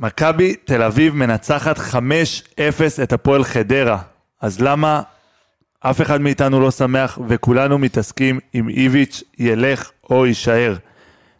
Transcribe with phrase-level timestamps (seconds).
[0.00, 1.92] מכבי תל אביב מנצחת 5-0
[3.02, 3.98] את הפועל חדרה.
[4.40, 5.02] אז למה
[5.80, 10.76] אף אחד מאיתנו לא שמח וכולנו מתעסקים אם איביץ' ילך או יישאר?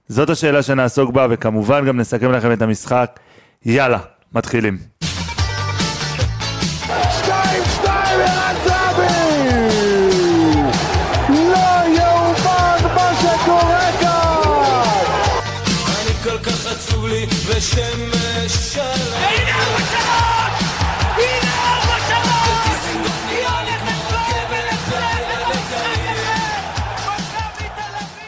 [0.09, 3.21] זאת השאלה שנעסוק בה, וכמובן גם נסכם לכם את המשחק.
[3.65, 3.99] יאללה,
[4.33, 4.79] מתחילים.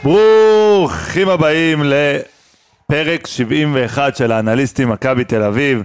[0.02, 5.82] ברוכים הבאים לפרק 71 של האנליסטים מכבי תל אביב.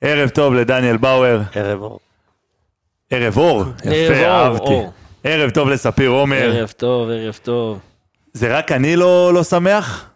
[0.00, 2.00] ערב טוב לדניאל באואר, ערב אור.
[3.10, 4.74] ערב אור, יפה, אהבתי.
[5.24, 6.36] ערב טוב לספיר עומר.
[6.36, 7.78] ערב טוב, ערב טוב.
[8.32, 10.10] זה רק אני לא לא שמח?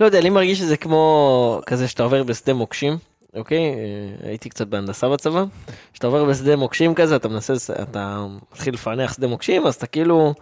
[0.00, 2.98] לא יודע, אני מרגיש שזה כמו כזה שאתה עובר בשדה מוקשים,
[3.34, 3.58] אוקיי?
[3.58, 5.44] אה, הייתי קצת בהנדסה בצבא.
[5.92, 10.34] כשאתה עובר בשדה מוקשים כזה, אתה מנסה, אתה מתחיל לפענח שדה מוקשים, אז אתה כאילו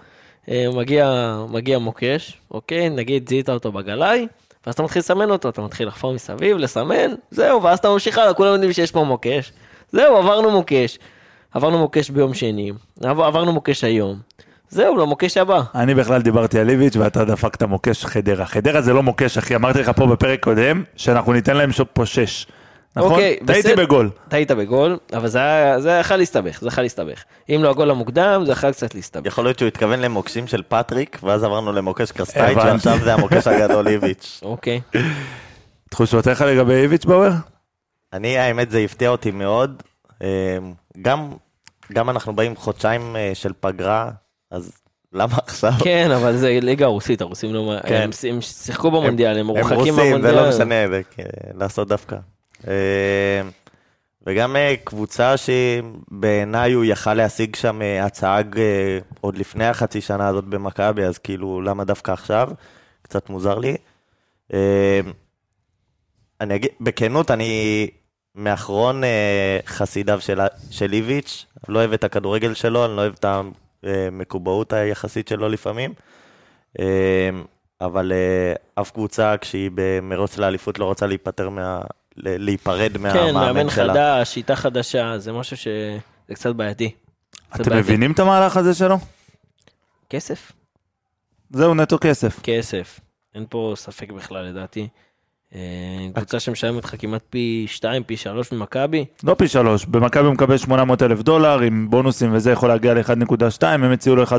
[0.75, 2.89] מגיע, מגיע מוקש, אוקיי?
[2.91, 4.27] נגיד זיהית אותו בגלאי,
[4.67, 8.35] ואז אתה מתחיל לסמן אותו, אתה מתחיל לחפור מסביב, לסמן, זהו, ואז אתה ממשיך הלאה,
[8.35, 9.53] כולם יודעים שיש פה מוקש.
[9.93, 10.99] זהו, עברנו מוקש.
[11.55, 12.73] עברנו מוקש ביום שני,
[13.05, 14.19] עבר- עברנו מוקש היום.
[14.71, 15.61] זהו, למוקש הבא.
[15.75, 18.47] אני בכלל דיברתי על איביץ' ואתה דפקת מוקש חדרה.
[18.47, 22.07] חדרה זה לא מוקש, אחי, אמרתי לך פה בפרק קודם, שאנחנו ניתן להם ש- פה
[22.07, 22.47] שש.
[22.99, 23.13] נכון?
[23.13, 23.85] אוקיי, טעיתי בסדר.
[23.85, 24.11] בגול.
[24.29, 27.25] טעית בגול, אבל זה היה, זה יכול להסתבך, זה יכול להסתבך.
[27.49, 29.27] אם לא הגול המוקדם, זה יכול קצת להסתבך.
[29.27, 32.57] יכול להיות שהוא התכוון למוקשים של פטריק, ואז עברנו למוקש קרסטייץ'.
[32.57, 34.41] ועכשיו זה המוקש הגדול איביץ'.
[34.43, 34.81] אוקיי.
[35.91, 37.33] תחושותיך לגבי איביץ' באואר?
[38.13, 39.83] אני, האמת, זה הפתיע אותי מאוד.
[40.23, 40.59] אה,
[41.03, 41.33] גם,
[41.93, 44.11] גם אנחנו באים חודשיים אה, של פגרה,
[44.51, 44.73] אז
[45.13, 45.73] למה עכשיו?
[45.85, 47.75] כן, אבל זה ליגה רוסית, הרוסים לא...
[47.87, 47.95] כן.
[47.95, 50.21] הם, הם שיחקו במונדיאל, הם הם מורחקים רוסים, במונדיאל.
[50.35, 51.03] זה לא משנה, זה
[51.55, 52.17] לעשות דווקא.
[52.67, 53.43] אה,
[54.27, 58.41] וגם אה, קבוצה שבעיניי הוא יכל להשיג שם אה, הצעה
[59.21, 62.51] עוד לפני החצי שנה הזאת במכבי, אז כאילו, למה דווקא עכשיו?
[63.03, 63.77] קצת מוזר לי.
[66.41, 67.91] אני אגיד, בכנות, אני
[68.35, 69.03] מאחרון
[69.67, 70.41] חסידיו של,
[70.71, 73.25] של איביץ', לא אוהב את הכדורגל שלו, אני לא אוהב את
[73.85, 75.93] המקובעות היחסית שלו לפעמים.
[77.81, 78.13] אבל
[78.75, 81.81] אף קבוצה, כשהיא במרוץ לאליפות, לא רוצה להיפטר מה...
[82.23, 83.93] להיפרד כן, מהמאמן מאמן שלה.
[83.93, 86.91] חדש, שיטה חדשה, זה משהו שזה קצת בעייתי.
[87.55, 87.81] אתם בעייתי.
[87.81, 88.99] מבינים את המהלך הזה שלו?
[90.11, 90.53] כסף?
[91.51, 92.41] זהו נטו כסף.
[92.43, 93.01] כסף.
[93.35, 94.89] אין פה ספק בכלל, לדעתי.
[95.55, 95.61] אה,
[96.15, 99.05] קבוצה שמשלמת לך כמעט פי 2, פי 3 ממכבי.
[99.25, 103.67] לא פי שלוש, במכבי הוא מקבל 800 אלף דולר, עם בונוסים וזה יכול להגיע ל-1.2,
[103.67, 104.31] הם הציעו לו 1.5.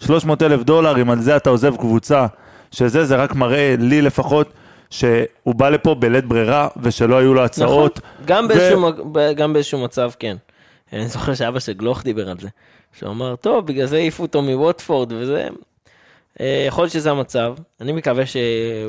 [0.00, 2.26] 300 אלף דולר, אם על זה אתה עוזב קבוצה,
[2.70, 4.52] שזה, זה רק מראה לי לפחות,
[4.90, 7.98] שהוא בא לפה בלית ברירה, ושלא היו לו הצעות.
[7.98, 10.36] נכון, גם ו- באיזשהו, ב- גם באיזשהו מצב, כן.
[10.92, 12.48] אני זוכר שאבא של גלוך דיבר על זה.
[12.98, 15.48] שהוא אמר, טוב, בגלל זה העיפו אותו מווטפורד וזה.
[16.40, 17.54] אה, יכול להיות שזה המצב.
[17.80, 18.42] אני מקווה שהוא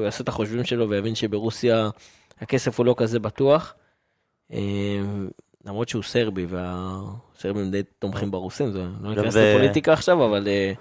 [0.04, 1.90] יעשה את החושבים שלו ויבין שברוסיה
[2.42, 3.74] הכסף הוא לא כזה בטוח.
[4.54, 4.58] אה,
[5.66, 10.72] למרות שהוא סרבי והסרבים די תומכים ברוסים, זה לא ניכנס זה- לפוליטיקה עכשיו, אבל אה,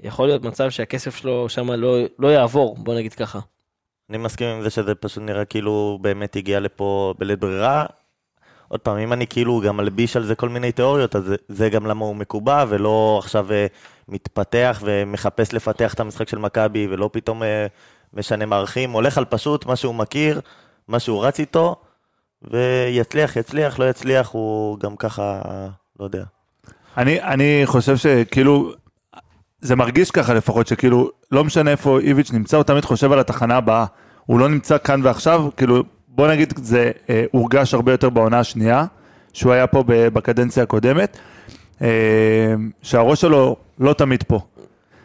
[0.00, 3.38] יכול להיות מצב שהכסף שלו שם לא, לא יעבור, בוא נגיד ככה.
[4.10, 7.86] אני מסכים עם זה שזה פשוט נראה כאילו באמת הגיע לפה בלית ברירה.
[8.68, 11.68] עוד פעם, אם אני כאילו גם מלביש על זה כל מיני תיאוריות, אז זה, זה
[11.68, 13.66] גם למה הוא מקובע, ולא עכשיו אה,
[14.08, 17.66] מתפתח ומחפש לפתח את המשחק של מכבי, ולא פתאום אה,
[18.14, 20.40] משנה מערכים, הולך על פשוט מה שהוא מכיר,
[20.88, 21.76] מה שהוא רץ איתו,
[22.42, 25.40] ויצליח, יצליח, לא יצליח, הוא גם ככה,
[26.00, 26.24] לא יודע.
[26.96, 28.72] אני, אני חושב שכאילו,
[29.62, 33.56] זה מרגיש ככה לפחות, שכאילו, לא משנה איפה איביץ' נמצא, הוא תמיד חושב על התחנה
[33.56, 33.84] הבאה.
[34.26, 38.84] הוא לא נמצא כאן ועכשיו, כאילו, בוא נגיד, זה אה, הורגש הרבה יותר בעונה השנייה,
[39.32, 41.18] שהוא היה פה ב- בקדנציה הקודמת,
[41.82, 41.88] אה,
[42.82, 44.40] שהראש שלו לא תמיד פה.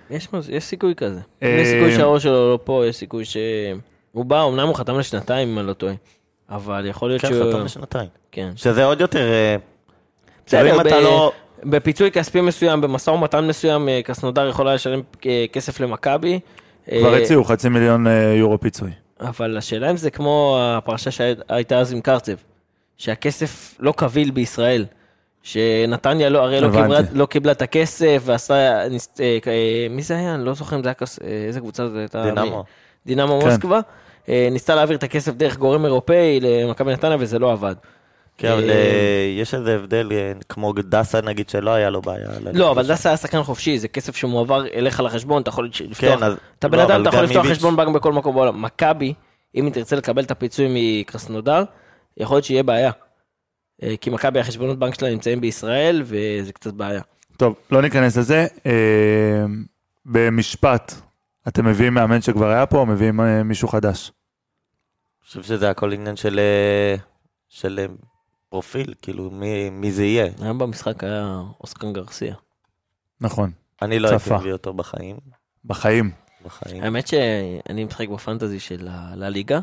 [0.09, 1.19] יש, מז- יש סיכוי כזה.
[1.43, 3.37] אה, יש סיכוי שהראש שלו לא פה, יש סיכוי ש...
[4.11, 5.93] הוא בא, אמנם הוא חתם לשנתיים, אם אני לא טועה.
[6.49, 7.53] אבל יכול להיות כן, שהוא...
[7.53, 8.09] חתם לשנתיים.
[8.31, 8.51] כן.
[8.55, 9.19] שזה עוד יותר...
[9.31, 9.55] אה,
[10.45, 11.31] בסדר, אם אתה לא...
[11.63, 16.39] בפיצוי כספי מסוים, במשא ומתן מסוים, אה, קסנודר יכולה לשלם אה, כסף למכבי.
[16.99, 18.07] כבר אה, הציעו חצי מיליון
[18.39, 18.91] יורו פיצוי.
[19.21, 22.33] אבל השאלה אם זה כמו הפרשה שהייתה אז עם קרצב,
[22.97, 24.85] שהכסף לא קביל בישראל.
[25.43, 26.67] שנתניה לא, הרי לא.
[26.67, 28.87] קיבלה, לא קיבלה את הכסף ועשה, אה,
[29.47, 30.35] אה, מי זה היה?
[30.35, 32.23] אני לא זוכר אם זה היה, כס- איזה קבוצה זה הייתה?
[32.23, 32.63] דינמו.
[33.05, 33.47] דינמו כן.
[33.47, 33.79] מוסקבה.
[34.29, 37.75] אה, ניסתה להעביר את הכסף דרך גורם אירופאי למכבי נתניה וזה לא עבד.
[38.37, 42.27] כן, אבל אה, אה, יש איזה הבדל, אה, כמו דסה נגיד, שלא היה לו בעיה.
[42.53, 46.23] לא, אבל דסה היה שחקן חופשי, זה כסף שמועבר אליך לחשבון, אתה יכול לפתוח, כן,
[46.23, 48.61] אז- אתה בן לא, אדם, אתה יכול לפתוח חשבון בנק בכל מקום בעולם.
[48.61, 49.13] מכבי
[49.55, 51.63] אם היא תרצה לקבל את הפיצוי מקרסנודר,
[52.17, 52.91] יכול להיות שיהיה בעיה.
[54.01, 57.01] כי מכבי החשבונות בנק שלה נמצאים בישראל, וזה קצת בעיה.
[57.37, 58.47] טוב, לא ניכנס לזה.
[60.05, 60.93] במשפט,
[61.47, 64.11] אתם מביאים מאמן שכבר היה פה, או מביאים מישהו חדש?
[65.21, 66.39] אני חושב שזה הכל עניין של,
[67.49, 67.87] של
[68.49, 70.31] פרופיל, כאילו, מי, מי זה יהיה.
[70.41, 72.35] היום במשחק היה אוסקן גרסיה.
[73.21, 73.51] נכון,
[73.81, 74.33] אני לא הייתי.
[74.33, 75.17] מביא אותו בחיים.
[75.65, 76.11] בחיים.
[76.45, 76.83] בחיים.
[76.83, 79.59] האמת שאני משחק בפנטזי של הליגה,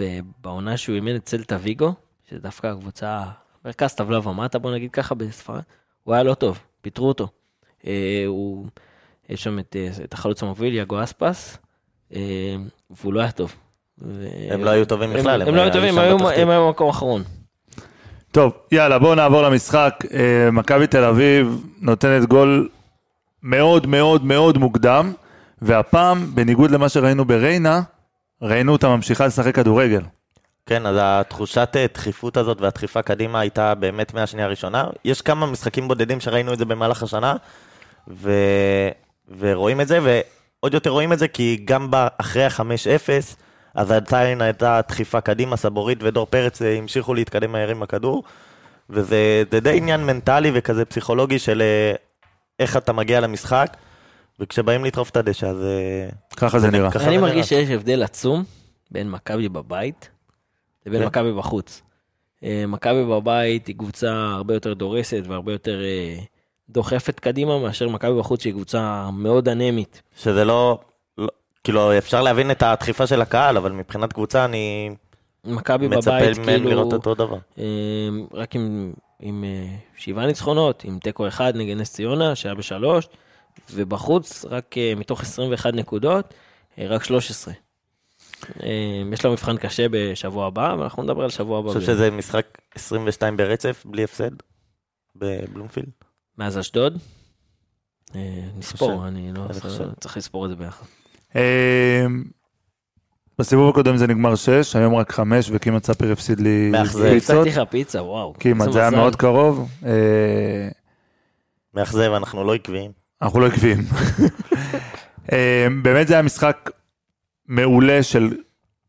[0.00, 1.92] ובעונה שהוא אימן את צלטה ויגו,
[2.30, 3.24] שזה דווקא הקבוצה,
[3.64, 5.62] מרכז טבלה ומטה, בוא נגיד ככה בספרד,
[6.02, 7.28] הוא היה לא טוב, פיטרו אותו.
[7.86, 8.66] אה, הוא,
[9.28, 11.58] יש שם את, אה, את החלוץ המוביל, יאגו אספס,
[12.14, 12.56] אה,
[12.90, 13.54] והוא לא היה טוב.
[13.98, 15.98] ו- הם לא היו טובים בכלל, הם, הם הם לא היו טובים.
[15.98, 17.22] הם היו במקום אחרון.
[18.32, 19.94] טוב, יאללה, בואו נעבור למשחק.
[20.14, 22.68] אה, מכבי תל אביב נותנת גול
[23.42, 25.12] מאוד מאוד מאוד מוקדם,
[25.62, 27.80] והפעם, בניגוד למה שראינו בריינה,
[28.42, 30.00] ראינו אותה ממשיכה לשחק כדורגל.
[30.66, 34.84] כן, אז התחושת אה, דחיפות הזאת והדחיפה קדימה הייתה באמת מהשנייה הראשונה.
[35.04, 37.34] יש כמה משחקים בודדים שראינו את זה במהלך השנה,
[38.08, 38.32] ו...
[39.38, 43.36] ורואים את זה, ועוד יותר רואים את זה כי גם אחרי ה-5-0,
[43.74, 48.22] אז עדיין הייתה דחיפה קדימה, סבורית ודור פרץ אה, המשיכו להתקדם מהר עם הכדור,
[48.90, 51.94] וזה זה די עניין מנטלי וכזה פסיכולוגי של אה,
[52.58, 53.76] איך אתה מגיע למשחק,
[54.40, 55.62] וכשבאים לטרוף את הדשא, אז...
[55.62, 56.90] אה, ככה זה נראה.
[56.90, 57.64] ככה אני זה מרגיש נראה.
[57.64, 58.44] שיש הבדל עצום
[58.90, 60.10] בין מכבי בבית
[60.86, 61.06] לבין כן.
[61.06, 61.82] מכבי בחוץ.
[62.68, 65.80] מכבי בבית היא קבוצה הרבה יותר דורסת והרבה יותר
[66.68, 70.02] דוחפת קדימה מאשר מכבי בחוץ שהיא קבוצה מאוד אנמית.
[70.16, 70.78] שזה לא...
[71.64, 74.94] כאילו, אפשר להבין את הדחיפה של הקהל, אבל מבחינת קבוצה אני
[75.44, 77.38] מכבי מצפה בבית מהם כאילו לראות אותו דבר.
[77.58, 77.64] אה,
[78.32, 83.08] רק עם, עם אה, שבעה ניצחונות, עם תיקו אחד נגד נס ציונה שהיה בשלוש,
[83.74, 86.34] ובחוץ רק אה, מתוך 21 נקודות,
[86.78, 87.54] אה, רק 13.
[88.62, 91.70] אה, יש לו מבחן קשה בשבוע הבא, ואנחנו נדבר על שבוע הבא.
[91.70, 94.30] אני חושב שזה משחק 22 ברצף, בלי הפסד,
[95.16, 95.90] בבלומפילד.
[96.38, 96.98] מאז אשדוד?
[98.58, 99.08] נספור.
[99.08, 99.42] אני לא.
[100.00, 100.86] צריך לספור את זה ביחד.
[101.36, 102.06] אה,
[103.38, 107.10] בסיבוב הקודם זה נגמר 6, היום רק 5, וכמעט ספיר הפסיד לי מאכזב.
[107.10, 107.36] פיצות.
[107.36, 108.34] הפסקתי לך פיצה, וואו.
[108.40, 108.90] כמעט, זה היה.
[108.90, 109.68] מאוד קרוב.
[109.86, 110.68] אה,
[111.74, 112.90] מאכזב, אנחנו לא עקביים.
[113.22, 113.78] אנחנו לא עקביים.
[115.32, 116.70] אה, באמת זה היה משחק
[117.48, 118.30] מעולה של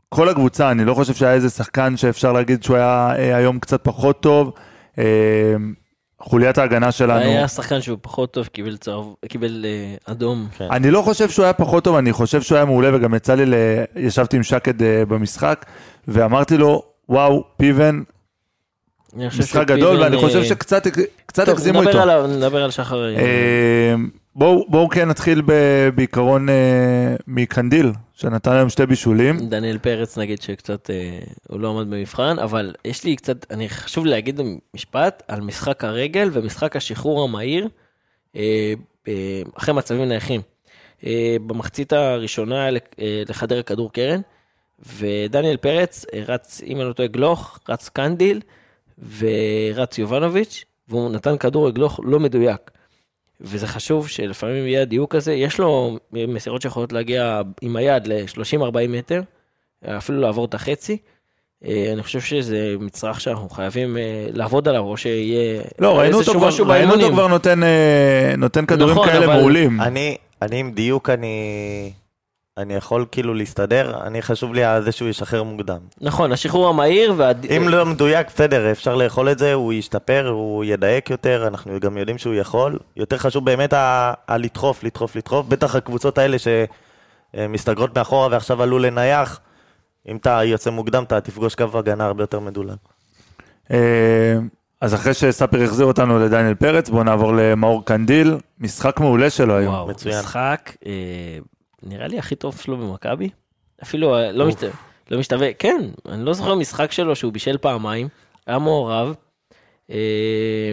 [0.10, 3.84] כל הקבוצה, אני לא חושב שהיה איזה שחקן שאפשר להגיד שהוא היה אה, היום קצת
[3.84, 4.54] פחות טוב.
[6.24, 10.48] חוליית ההגנה שלנו, היה שחקן שהוא פחות טוב, קיבל צהוב, קיבל אה, אדום.
[10.58, 10.68] כן.
[10.72, 13.46] אני לא חושב שהוא היה פחות טוב, אני חושב שהוא היה מעולה, וגם יצא לי,
[13.46, 13.54] ל...
[13.96, 15.66] ישבתי עם שקד אה, במשחק,
[16.08, 18.02] ואמרתי לו, וואו, פיבן,
[19.16, 20.88] משחק גדול, ואני אה, חושב שקצת
[21.26, 22.02] קצת טוב, הגזימו נדבר איתו.
[22.02, 23.04] עליו, נדבר על שחר.
[23.06, 23.96] אה, אה,
[24.36, 26.56] בואו בואו כן נתחיל ב- בעיקרון אה,
[27.28, 27.92] מקנדיל,
[28.24, 29.38] שנתן היום שתי בישולים.
[29.50, 34.06] דניאל פרץ נגיד שקצת אה, הוא לא עמד במבחן, אבל יש לי קצת, אני חשוב
[34.06, 34.40] להגיד
[34.74, 37.68] משפט על משחק הרגל ומשחק השחרור המהיר
[38.36, 38.74] אה,
[39.08, 40.42] אה, אחרי מצבים נייחים.
[41.06, 44.22] אה, במחצית הראשונה אה, לחדר הכדור קרן,
[44.98, 48.42] ודניאל פרץ אה, רץ, אם אני לא טועה, גלוך, רץ קנדיל
[49.18, 52.72] ורץ יובנוביץ', והוא נתן כדור אגלוך לא מדויק.
[53.42, 59.22] וזה חשוב שלפעמים יהיה הדיוק הזה, יש לו מסירות שיכולות להגיע עם היד ל-30-40 מטר,
[59.86, 60.98] אפילו לעבור את החצי.
[61.66, 64.02] אה, אני חושב שזה מצרך שאנחנו חייבים אה,
[64.34, 67.10] לעבוד עליו, או שיהיה לא, ראינו אותו כבר- משהו ראינו אותו.
[67.12, 69.82] כבר נותן, אה, נותן כדורים נכון, כאלה מעולים.
[69.82, 71.28] אני, אני עם דיוק, אני,
[72.58, 75.78] אני יכול כאילו להסתדר, אני חשוב לי על זה שהוא ישחרר מוקדם.
[76.02, 77.46] נכון, השחרור המהיר, והד...
[77.46, 81.98] אם לא מדויק, בסדר, אפשר לאכול את זה, הוא ישתפר, הוא ידייק יותר, אנחנו גם
[81.98, 82.80] יודעים שהוא יכול.
[82.98, 86.38] יותר חשוב באמת ה- הלדחוף, לדחוף, לדחוף, בטח הקבוצות האלה
[87.36, 89.40] שמסתגרות מאחורה ועכשיו עלו לנייח,
[90.08, 92.76] אם אתה יוצא מוקדם, אתה תפגוש קו הגנה הרבה יותר מדולל.
[93.72, 94.36] אה,
[94.82, 99.74] אז אחרי שספיר החזיר אותנו לדניאל פרץ, בואו נעבור למאור קנדיל, משחק מעולה שלו היום.
[99.74, 100.20] וואו, מצוין.
[100.20, 100.92] משחק, אה,
[101.84, 103.30] נראה לי הכי טוב שלו במכבי.
[103.84, 104.64] אפילו אה, לא, משת...
[105.12, 108.08] לא משתווה, כן, אני לא זוכר משחק שלו שהוא בישל פעמיים,
[108.48, 109.16] היה מעורב.
[109.92, 110.72] אה,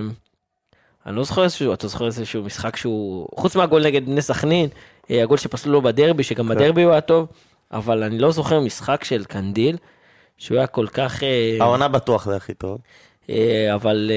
[1.07, 4.69] אני לא זוכר איזשהו, אתה זוכר איזשהו משחק שהוא, חוץ מהגול נגד בני סכנין,
[5.11, 6.55] אה, הגול שפסלו לו בדרבי, שגם כן.
[6.55, 7.29] בדרבי הוא היה טוב,
[7.73, 9.77] אבל אני לא זוכר משחק של קנדיל,
[10.39, 11.23] שהוא היה כל כך...
[11.23, 12.79] אה, העונה בטוח זה הכי טוב.
[13.31, 14.11] אה, אבל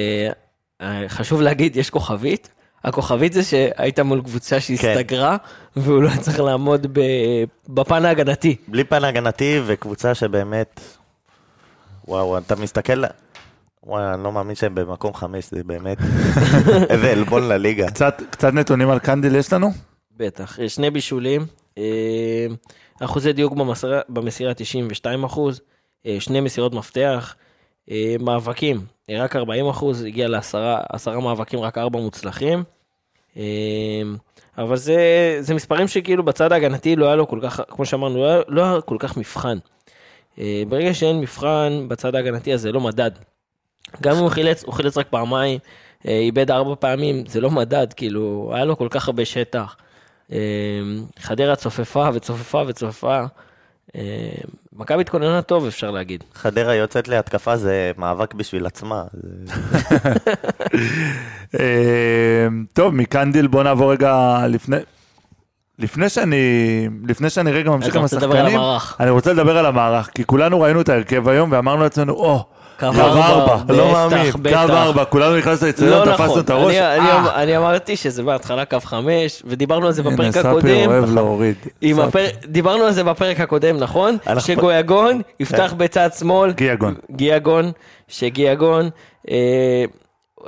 [0.81, 2.49] אה, חשוב להגיד, יש כוכבית.
[2.83, 5.37] הכוכבית זה שהיית מול קבוצה שהסתגרה,
[5.75, 8.55] והוא לא היה צריך לעמוד ב- בפן ההגנתי.
[8.67, 10.81] בלי פן הגנתי וקבוצה שבאמת,
[12.07, 13.03] וואו, אתה מסתכל,
[13.83, 15.97] וואי, אני לא מאמין שהם במקום חמש, זה באמת,
[16.89, 17.87] איזה עלבון לליגה.
[17.87, 19.69] קצת, קצת נתונים על קנדיל יש לנו?
[20.17, 21.45] בטח, יש שני בישולים,
[21.77, 21.83] אה,
[23.01, 23.53] אחוזי דיוק
[24.09, 25.61] במסירה 92 אחוז,
[26.05, 27.42] אה, שני מסירות מפתח, אה,
[28.19, 32.63] מאבקים, אה, רק 40 אחוז, הגיע לעשרה עשרה מאבקים, רק ארבע מוצלחים.
[33.37, 33.43] אה,
[34.57, 34.97] אבל זה,
[35.39, 38.63] זה מספרים שכאילו בצד ההגנתי לא היה לו כל כך, כמו שאמרנו, לא היה, לא
[38.63, 39.57] היה כל כך מבחן.
[40.39, 43.11] אה, ברגע שאין מבחן בצד ההגנתי אז זה לא מדד.
[44.01, 45.59] גם אם הוא חילץ, הוא חילץ רק פעמיים,
[46.07, 49.75] אה, איבד ארבע פעמים, זה לא מדד, כאילו, היה לו כל כך הרבה שטח.
[50.31, 50.37] אה,
[51.19, 53.23] חדרה צופפה וצופפה וצופפה.
[53.95, 54.01] אה,
[54.73, 56.23] מכבי התכוננה טוב, אפשר להגיד.
[56.33, 59.03] חדרה יוצאת להתקפה זה מאבק בשביל עצמה.
[61.59, 64.77] אה, טוב, מקנדיל בוא נעבור רגע לפני...
[65.79, 68.59] לפני שאני, לפני שאני רגע ממשיך עם השחקנים.
[68.99, 72.45] אני רוצה לדבר על המערך, כי כולנו ראינו את ההרכב היום ואמרנו לעצמנו, או, קו
[72.91, 74.31] קו ארבע, לא מאמין.
[74.31, 78.23] קו ארבע, כולנו נכנסנו לא תפסנו נכון, את הראש, אני- אה, אמ- אני אמרתי שזה
[78.23, 80.87] בהתחלה קו חמש, ודיברנו על זה בפרק הקודם.
[80.89, 81.55] אוהב להוריד.
[82.45, 84.17] דיברנו על זה בפרק הקודם, נכון?
[84.39, 86.51] שגויגון יפתח בצד שמאל.
[86.51, 86.95] גיאגון.
[87.11, 87.71] גיאגון,
[88.07, 88.89] שגיאגון,
[89.29, 89.35] אה,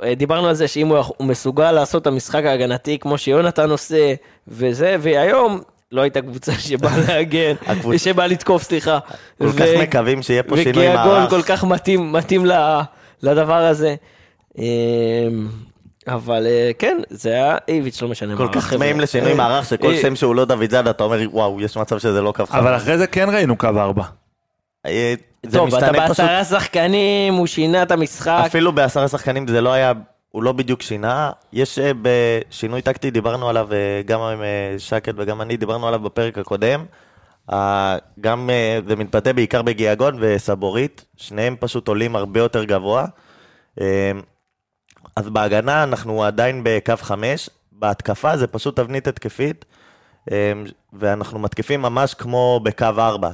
[0.04, 4.14] אה, דיברנו על זה שאם הוא מסוגל לעשות את המשחק ההגנתי כמו שיונתן עושה,
[4.48, 5.60] וזה, והיום
[5.92, 8.98] לא הייתה קבוצה שבאה להגן, הקבוצ- שבאה לתקוף, סליחה.
[9.38, 11.30] כל כך מקווים שיהיה פה שינוי וגיאגון מערך.
[11.30, 12.46] כל כך מתאים, מתאים
[13.22, 13.94] לדבר הזה.
[14.58, 14.64] אה,
[16.08, 18.78] אבל אה, כן, זה היה איביץ', לא משנה כל מה, כך חבר'ה.
[18.78, 21.76] טמאים לשינוי אה, מערך שכל אה, שם שהוא לא דוד זאדה אתה אומר וואו יש
[21.76, 22.58] מצב שזה לא קו חמש.
[22.58, 24.02] אבל אחרי זה כן ראינו קו ארבע.
[25.52, 25.92] טוב, אתה.
[25.92, 28.42] בעשרה שחקנים, הוא שינה את המשחק.
[28.46, 29.92] אפילו בעשרה שחקנים זה לא היה,
[30.36, 31.30] הוא לא בדיוק שינה.
[31.52, 36.00] יש אה, בשינוי טקטי, דיברנו עליו אה, גם עם אה, שקד וגם אני, דיברנו עליו
[36.00, 36.84] בפרק הקודם.
[38.20, 38.50] גם
[38.88, 43.06] זה מתבטא בעיקר בגיאגון וסבורית, שניהם פשוט עולים הרבה יותר גבוה.
[45.16, 49.64] אז בהגנה אנחנו עדיין בקו חמש, בהתקפה זה פשוט תבנית התקפית,
[50.92, 53.30] ואנחנו מתקיפים ממש כמו בקו ארבע.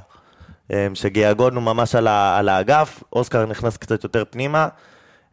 [0.94, 4.68] שגיאגון הוא ממש על, האגף, אוסקר נכנס קצת יותר פנימה,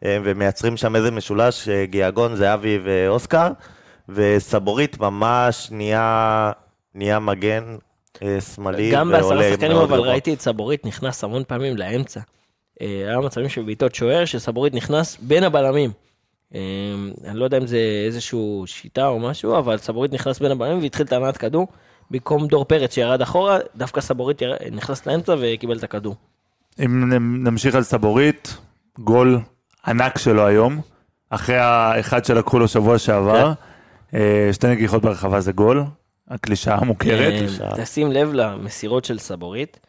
[0.04, 3.48] ומייצרים שם איזה משולש, אה, גיאגון, זהבי ואוסקר,
[4.08, 6.52] וסבורית ממש נהיה,
[6.94, 7.76] נהיה מגן
[8.22, 10.10] אה, שמאלי, גם בעשרה שחקנים, אבל גבוה.
[10.10, 12.20] ראיתי את סבורית נכנס המון פעמים לאמצע.
[12.80, 15.90] אה, היה מצבים של בעיטות שוער, שסבורית נכנס בין הבלמים.
[16.54, 16.60] אה,
[17.24, 21.06] אני לא יודע אם זה איזושהי שיטה או משהו, אבל סבורית נכנס בין הבלמים והתחיל
[21.06, 21.68] את הנעת כדור.
[22.10, 24.42] במקום דור פרץ שירד אחורה, דווקא סבורית
[24.72, 26.14] נכנס לאמצע וקיבל את הכדור.
[26.84, 27.12] אם
[27.44, 28.56] נמשיך על סבורית,
[28.98, 29.38] גול
[29.86, 30.80] ענק שלו היום,
[31.30, 33.52] אחרי האחד שלקחו לו שבוע שעבר,
[34.14, 35.82] אה, שתי נגיחות ברחבה זה גול,
[36.28, 37.32] הקלישאה המוכרת.
[37.62, 39.80] אה, תשים לב למסירות של סבורית.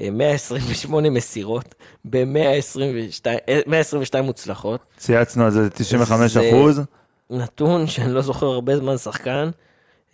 [0.00, 1.74] אה, 128 מסירות
[2.10, 4.80] ב-122 מוצלחות.
[4.96, 6.82] צייצנו על זה 95 זה- אחוז.
[7.30, 9.50] נתון שאני לא זוכר הרבה זמן שחקן.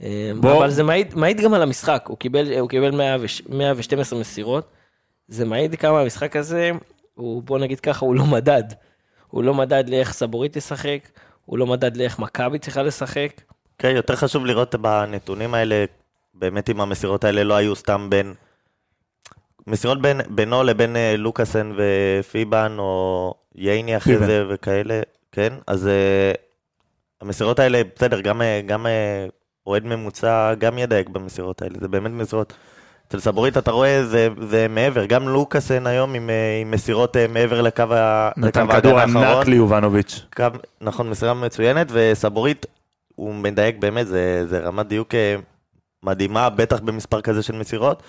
[0.03, 0.59] אה, בוא.
[0.59, 4.69] אבל זה מעיד, מעיד גם על המשחק, הוא קיבל, הוא קיבל 100 וש- 112 מסירות.
[5.29, 6.71] זה מעיד כמה המשחק הזה,
[7.15, 8.63] הוא, בוא נגיד ככה, הוא לא מדד.
[9.31, 10.99] הוא לא מדד לאיך סבורית תשחק,
[11.45, 13.33] הוא לא מדד לאיך מכבי צריכה לשחק.
[13.79, 15.85] כן, יותר חשוב לראות בנתונים האלה,
[16.35, 18.35] באמת אם המסירות האלה לא היו סתם בין...
[19.67, 24.27] מסירות בין, בינו לבין אה, לוקאסן ופיבן, או ייני אחרי פיבן.
[24.27, 25.01] זה וכאלה,
[25.33, 25.53] כן?
[25.67, 26.33] אז אה,
[27.21, 28.87] המסירות האלה, בסדר, גם, אה, גם
[29.67, 32.53] אוהד ממוצע גם ידייק במסירות האלה, זה באמת מסירות.
[33.11, 37.27] אצל סבורית אתה רואה, זה, זה מעבר, גם לוקאסן היום עם, אה, עם מסירות אה,
[37.29, 39.25] מעבר לקו ה- נתן לקו כדור האחרון.
[39.25, 40.21] ענק ליובנוביץ'.
[40.37, 40.45] קו,
[40.81, 42.67] נכון, מסירה מצוינת, וסבורית,
[43.17, 45.37] הוא מדייק באמת, זה, זה רמת דיוק אה,
[46.03, 48.03] מדהימה, בטח במספר כזה של מסירות,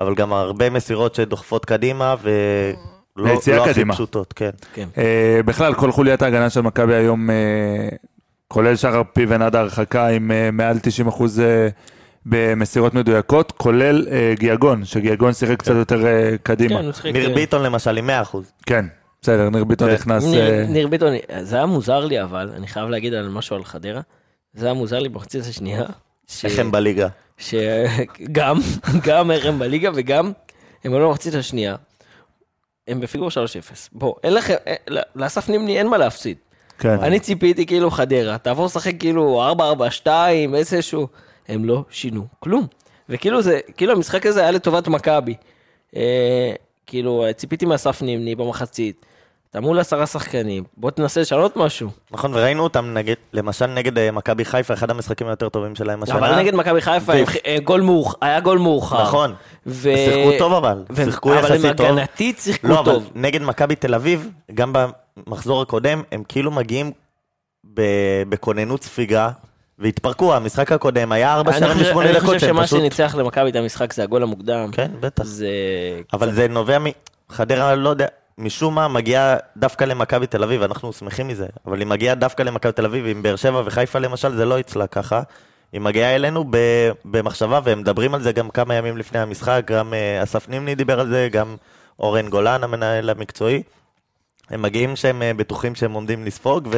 [0.00, 3.94] אבל גם הרבה מסירות שדוחפות קדימה, ולא היציאה לא הכי קדימה.
[3.94, 4.50] פשוטות, כן.
[4.74, 4.88] כן.
[4.98, 7.88] אה, בכלל, כל חוליית ההגנה של מכבי היום, אה,
[8.48, 11.68] כולל שחר פיבן עד ההרחקה עם אה, מעל 90 אחוז אה,
[12.26, 16.78] במסירות מדויקות, כולל אה, גיאגון, שגיאגון שיחק קצת יותר אה, קדימה.
[16.78, 17.12] כן, הוא שיחק...
[17.12, 18.36] ניר אה, ביטון למשל עם 100%.
[18.66, 18.84] כן,
[19.22, 19.94] בסדר, ניר ביטון כן.
[19.94, 20.24] נכנס...
[20.24, 23.64] ניר, אה, ניר ביטון, זה היה מוזר לי אבל, אני חייב להגיד על משהו על
[23.64, 24.00] חדרה.
[24.54, 25.84] זה היה מוזר לי במחצית השנייה.
[26.26, 27.08] ש- איך הם בליגה.
[27.38, 28.58] שגם,
[29.06, 30.32] גם הם בליגה וגם
[30.84, 31.76] הם עלו במחצית השנייה.
[32.88, 33.32] הם בפיגור 3-0.
[33.92, 34.74] בוא, אין לכם, אה,
[35.14, 36.36] לאסף נימני אין מה להפסיד.
[36.78, 36.98] כן.
[37.00, 39.52] אני ציפיתי כאילו חדרה, תעבור לשחק כאילו
[40.04, 40.08] 4-4-2,
[40.54, 41.08] איזשהו,
[41.48, 42.66] הם לא שינו כלום.
[43.08, 45.34] וכאילו זה, כאילו המשחק הזה היה לטובת מכבי.
[45.96, 46.52] אה,
[46.86, 49.06] כאילו, ציפיתי מאסף נימני במחצית.
[49.50, 51.90] אתה מול עשרה שחקנים, בוא תנסה לשנות משהו.
[52.10, 56.18] נכון, וראינו אותם נגד, למשל נגד אה, מכבי חיפה, אחד המשחקים היותר טובים שלהם השנה.
[56.18, 59.02] אבל נגד מכבי חיפה, ו- הם- אה, גול מאוח- היה גול מאוחר.
[59.02, 59.34] נכון.
[59.66, 61.86] ו- שיחקו טוב אבל, ו- שיחקו אבל יחסית הם טוב.
[61.86, 63.10] הגנתית שיחקו לא, אבל טוב.
[63.14, 64.72] נגד מכבי תל אביב, גם
[65.26, 66.92] במחזור הקודם, הם כאילו מגיעים
[67.74, 67.82] ב-
[68.28, 69.30] בכוננות ספיגה,
[69.78, 72.78] והתפרקו, המשחק הקודם היה ארבע אני שערים חושב- בשמונה אני דקות, חושב שמה פשוט...
[72.78, 74.70] שניצח למכבי את המשחק זה הגול המוקדם.
[74.72, 75.24] כן, בטח.
[75.24, 75.48] זה...
[76.12, 76.84] אבל זה נובע מ...
[77.28, 78.06] חדרה, לא יודע,
[78.38, 82.72] משום מה מגיעה דווקא למכבי תל אביב, אנחנו שמחים מזה, אבל היא מגיעה דווקא למכבי
[82.72, 85.22] תל אביב, עם באר שבע וחיפה למשל, זה לא אצלה ככה.
[85.72, 86.56] היא מגיעה אלינו ב...
[87.04, 91.00] במחשבה, והם מדברים על זה גם כמה ימים לפני המשחק, גם אה, אסף נימני דיבר
[91.00, 91.56] על זה, גם
[91.98, 93.62] אורן גולן, המנהל המקצועי.
[94.50, 96.68] הם מגיעים שהם אה, בטוחים שהם עומדים לספוג,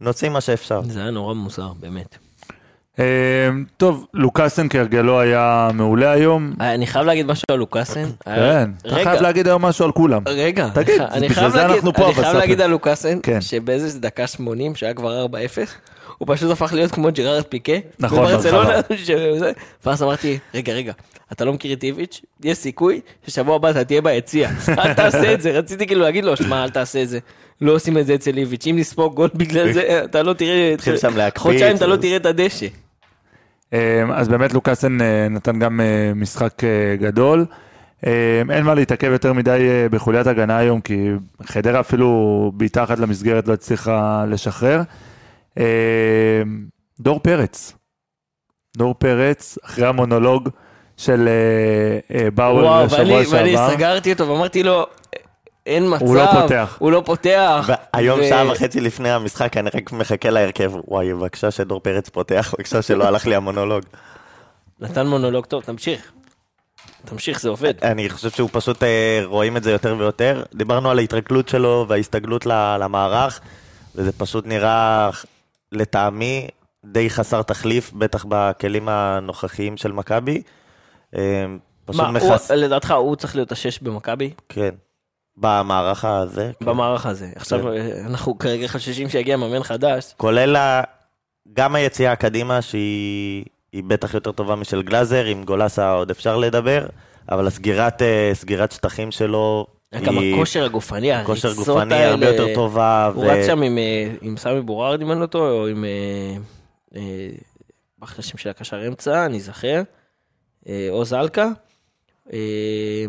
[0.00, 0.80] ונוצאים מה שאפשר.
[0.88, 2.16] זה היה נורא מוזר, באמת.
[2.98, 3.04] אה,
[3.76, 6.52] טוב, לוקאסן כהרגלו היה מעולה היום.
[6.60, 8.04] אה, אני חייב להגיד משהו על לוקאסן.
[8.24, 10.22] כן, אתה חייב להגיד היום משהו על כולם.
[10.28, 12.36] רגע, תגיד, אני בגלל זה אנחנו פה, אני חייב.
[12.36, 13.40] להגיד על לוקאסן, כן.
[13.40, 15.28] שבאיזה דקה 80, שהיה כבר 4-0,
[16.18, 17.72] הוא פשוט הפך להיות כמו ג'רארד פיקה.
[17.98, 18.96] נכון, בברצלונה, ברחבה.
[18.96, 19.52] שזה-
[19.86, 20.92] ואז אמרתי, רגע, רגע,
[21.32, 22.20] אתה לא מכיר את איביץ'?
[22.44, 24.50] יש סיכוי ששבוע הבא אתה תהיה ביציע.
[24.78, 27.18] אל תעשה את זה, רציתי כאילו להגיד לו, שמע, אל תעשה את זה.
[27.60, 30.74] לא עושים את זה אצל איביץ', אם נספוג גול בגלל זה, אתה לא תראה...
[31.36, 32.66] חודשיים אתה לא תראה את הדשא.
[33.72, 37.46] אה, אז באמת לוקאסן אה, נתן גם אה, משחק אה, גדול.
[38.06, 39.58] אה, אין מה להתעכב יותר מדי
[39.90, 41.08] בחוליית הגנה היום, כי
[41.42, 42.08] חדרה אפילו
[42.54, 44.82] בעיטה אחת למסגרת לא הצליחה לשחרר.
[45.58, 46.42] אה,
[47.00, 47.72] דור פרץ.
[48.76, 50.48] דור פרץ, אחרי המונולוג
[50.96, 53.70] של אה, אה, באואר וואו, בשבוע ואני שעבר.
[53.70, 54.86] סגרתי אותו ואמרתי לו,
[55.66, 56.04] אין מצב.
[56.04, 56.76] הוא לא פותח.
[56.78, 57.70] הוא לא פותח.
[57.92, 60.72] היום ו- שעה וחצי לפני המשחק, אני רק מחכה להרכב.
[60.88, 63.82] וואי, בבקשה שדור פרץ פותח, בבקשה שלא הלך לי המונולוג.
[64.80, 66.12] נתן מונולוג טוב, תמשיך.
[67.04, 67.74] תמשיך, זה עובד.
[67.84, 70.42] אני חושב שהוא פשוט, אה, רואים את זה יותר ויותר.
[70.54, 73.40] דיברנו על ההתרגלות שלו וההסתגלות ל- למערך,
[73.94, 75.10] וזה פשוט נראה,
[75.72, 76.48] לטעמי,
[76.84, 80.42] די חסר תחליף, בטח בכלים הנוכחיים של מכבי.
[81.16, 81.44] אה,
[81.84, 82.50] פשוט מה, מחס...
[82.50, 84.30] הוא- לדעתך הוא צריך להיות השש במכבי?
[84.48, 84.70] כן.
[85.36, 86.50] במערך הזה.
[86.60, 86.66] כן.
[86.66, 87.28] במערך הזה.
[87.36, 87.68] עכשיו כן.
[87.68, 90.14] אה, אנחנו כרגע חוששים שיגיע מאמן חדש.
[90.16, 90.82] כולל ה...
[91.52, 96.86] גם היציאה קדימה, שהיא היא בטח יותר טובה משל גלאזר, עם גולסה עוד אפשר לדבר,
[97.30, 99.66] אבל הסגירת אה, סגירת שטחים שלו,
[100.04, 102.10] גם הכושר הגופני, כושר הריצות גופני האלה.
[102.10, 103.10] הרבה יותר טובה.
[103.14, 105.84] הוא רץ שם עם, אה, עם סמי בורארד, אם אני לא טועה, או עם...
[105.84, 106.36] אה,
[106.96, 107.28] אה,
[108.02, 109.82] לי השם של הקשר אמצע, אני אזכר.
[110.68, 111.48] אה, עוז אלקה.
[112.32, 113.04] אה,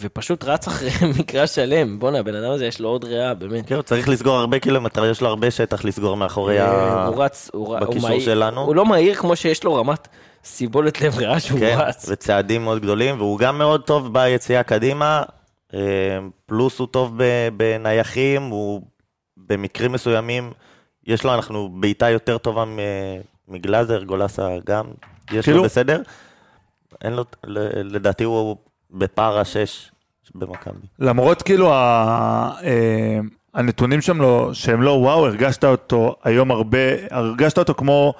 [0.00, 1.98] ופשוט רץ אחרי מגרש שלם.
[1.98, 3.66] בואנה, הבן אדם הזה יש לו עוד ריאה, באמת.
[3.66, 7.06] כן, הוא צריך לסגור הרבה קילומטר, יש לו הרבה שטח לסגור מאחורי אה, ה...
[7.06, 8.20] הוא רץ, הוא ר- הוא בקישור מהיר.
[8.24, 8.60] שלנו.
[8.60, 10.08] הוא לא מהיר כמו שיש לו רמת
[10.44, 12.06] סיבולת לב ריאה שהוא כן, רץ.
[12.08, 15.22] וצעדים מאוד גדולים, והוא גם מאוד טוב ביציאה קדימה,
[15.74, 15.78] אה,
[16.46, 17.18] פלוס הוא טוב
[17.56, 18.82] בנייחים, הוא
[19.36, 20.52] במקרים מסוימים,
[21.06, 22.64] יש לו, אנחנו בעיטה יותר טובה
[23.48, 24.84] מגלאזר, גולסה גם,
[25.32, 26.02] יש כאילו- לו בסדר.
[27.04, 27.24] אין לו,
[27.84, 28.56] לדעתי הוא
[28.92, 29.90] בפער השש
[30.34, 30.86] במכבי.
[30.98, 31.76] למרות כאילו ה,
[32.64, 33.18] אה,
[33.54, 36.78] הנתונים שם לא, שהם לא וואו, הרגשת אותו היום הרבה,
[37.10, 38.14] הרגשת אותו כמו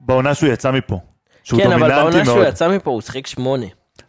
[0.00, 0.98] בעונה שהוא יצא מפה.
[1.44, 2.48] שהוא כן, אבל בעונה שהוא מאוד.
[2.48, 3.66] יצא מפה הוא שיחק שמונה.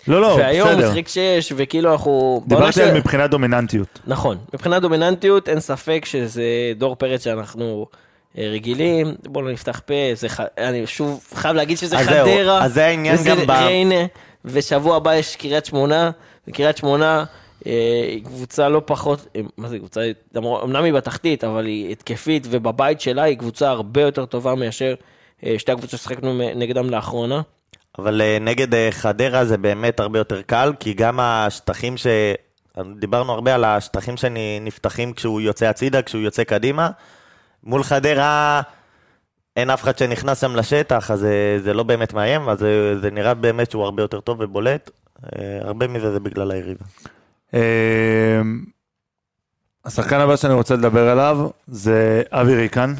[0.07, 0.93] לא, לא, והיום הוא בסדר.
[0.93, 2.43] שיחק שש, וכאילו אנחנו...
[2.47, 3.99] דיברתי על של- מבחינת דומיננטיות.
[4.07, 6.43] נכון, מבחינת דומיננטיות אין ספק שזה
[6.77, 7.85] דור פרץ שאנחנו
[8.37, 10.39] אה, רגילים, בואו לא נפתח פה, זה ח...
[10.57, 14.05] אני שוב חייב להגיד שזה אז חדרה, אז זה העניין גם ב- ריינה,
[14.45, 16.11] ושבוע הבא יש קריית שמונה,
[16.47, 17.23] וקריית שמונה
[17.65, 22.47] אה, היא קבוצה לא פחות, אה, מה זה קבוצה, אמנם היא בתחתית, אבל היא התקפית,
[22.49, 24.95] ובבית שלה היא קבוצה הרבה יותר טובה מאשר
[25.45, 27.41] אה, שתי הקבוצות ששחקנו מ- נגדם לאחרונה.
[27.99, 32.07] אבל נגד חדרה זה באמת הרבה יותר קל, כי גם השטחים ש...
[32.99, 36.89] דיברנו הרבה על השטחים שנפתחים כשהוא יוצא הצידה, כשהוא יוצא קדימה.
[37.63, 38.61] מול חדרה
[39.57, 41.29] אין אף אחד שנכנס שם לשטח, אז אה,
[41.63, 44.89] זה לא באמת מאיים, אז זה, זה נראה באמת שהוא הרבה יותר טוב ובולט.
[45.25, 46.85] אה, הרבה מזה זה בגלל היריבה.
[47.53, 48.41] אה,
[49.85, 52.93] השחקן הבא שאני רוצה לדבר עליו זה אבי ריקן.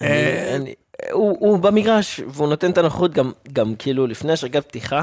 [0.00, 5.02] אני- אה, הוא במגרש, והוא נותן את הנוחות גם, גם כאילו לפני השרגת פתיחה,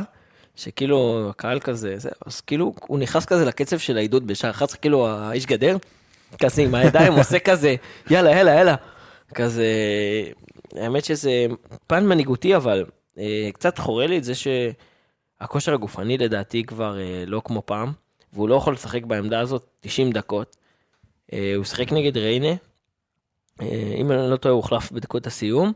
[0.56, 5.08] שכאילו הקהל כזה, זה, אז כאילו הוא נכנס כזה לקצב של העידוד בשער 11, כאילו
[5.08, 5.78] האיש גדר,
[6.44, 7.76] כזה עם הידיים עושה כזה,
[8.10, 8.76] יאללה, יאללה, יאללה.
[9.34, 9.66] כזה,
[10.76, 11.46] האמת שזה
[11.88, 12.86] פן מנהיגותי, אבל
[13.18, 17.92] אה, קצת חורה לי את זה שהכושר הגופני לדעתי כבר אה, לא כמו פעם,
[18.34, 20.56] והוא לא יכול לשחק בעמדה הזאת 90 דקות.
[21.34, 22.54] אה, הוא שיחק נגד ריינה,
[23.98, 25.74] אם אני לא טועה הוא הוחלף בדקות הסיום,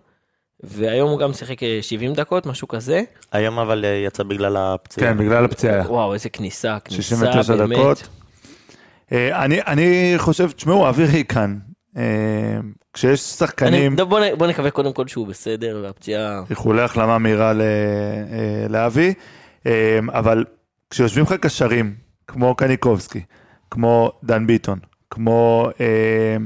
[0.63, 3.01] והיום הוא גם שיחק אה, 70 דקות, משהו כזה.
[3.31, 5.11] היום אבל יצא בגלל הפציעה.
[5.11, 5.91] כן, בגלל הפציעה.
[5.91, 7.77] וואו, איזה כניסה, כניסה 69 באמת.
[7.77, 8.07] דקות.
[9.11, 11.57] אה, אני, אני חושב, תשמעו, אבי ריקן,
[12.99, 16.41] כשיש אני, שחקנים, בוא, נ- בוא נקווה קודם כל שהוא בסדר, והפציעה...
[16.49, 17.55] איחולי החלמה מהירה אה,
[18.69, 19.13] לאבי,
[19.67, 20.45] אה, אבל
[20.89, 21.93] כשיושבים לך קשרים,
[22.27, 23.21] כמו קניקובסקי,
[23.71, 26.37] כמו דן ביטון, כמו אה,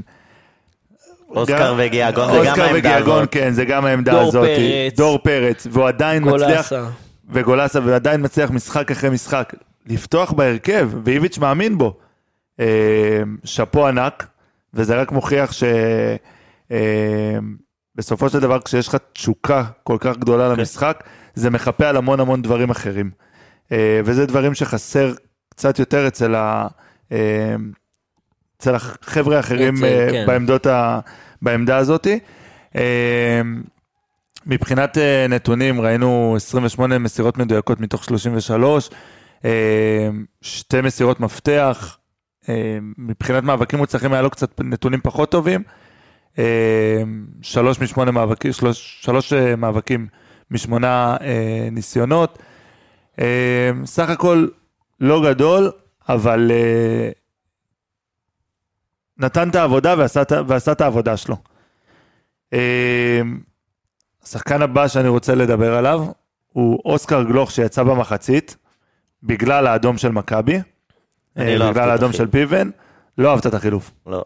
[1.28, 3.32] אוסקר וגיאגון זה גם אוסקר העמדה וגיאגון, הזאת.
[3.32, 4.44] כן, זה גם העמדה דור הזאת.
[4.44, 4.96] פרץ.
[4.96, 5.66] דור פרץ.
[5.70, 6.84] והוא עדיין מצליח, גולסה.
[7.30, 9.52] וגולסה, ועדיין מצליח משחק אחרי משחק
[9.86, 11.96] לפתוח בהרכב, ואיביץ' מאמין בו.
[13.44, 14.26] שאפו ענק,
[14.74, 15.64] וזה רק מוכיח ש...
[16.74, 17.38] אה,
[17.94, 22.42] בסופו של דבר, כשיש לך תשוקה כל כך גדולה למשחק, זה מחפה על המון המון
[22.42, 23.10] דברים אחרים.
[23.72, 25.12] אה, וזה דברים שחסר
[25.48, 26.66] קצת יותר אצל, ה,
[27.12, 27.54] אה,
[28.58, 30.24] אצל החבר'ה האחרים אצל- אה, כן.
[30.26, 31.00] בעמדות ה,
[31.42, 32.06] בעמדה הזאת.
[32.76, 33.40] אה,
[34.46, 38.90] מבחינת אה, נתונים, ראינו 28 מסירות מדויקות מתוך 33,
[39.44, 40.08] אה,
[40.42, 41.98] שתי מסירות מפתח,
[42.98, 45.62] מבחינת מאבקים מוצלחים היה לו קצת נתונים פחות טובים.
[46.38, 47.02] אה,
[47.42, 50.06] שלוש משמונה מאבקים, שלוש, שלוש אה, מאבקים
[50.50, 52.38] משמונה אה, ניסיונות.
[53.20, 54.46] אה, סך הכל
[55.00, 55.70] לא גדול,
[56.08, 57.10] אבל אה,
[59.18, 61.36] נתן את העבודה ועשה, את ה- ועשה את העבודה שלו.
[62.52, 63.20] אה,
[64.22, 66.04] השחקן הבא שאני רוצה לדבר עליו
[66.52, 68.56] הוא אוסקר גלוך שיצא במחצית,
[69.22, 70.58] בגלל האדום של מכבי,
[71.36, 72.26] לא בגלל את האדום של.
[72.26, 72.70] פיבן,
[73.18, 73.90] לא אהבת את החילוף.
[74.06, 74.24] לא.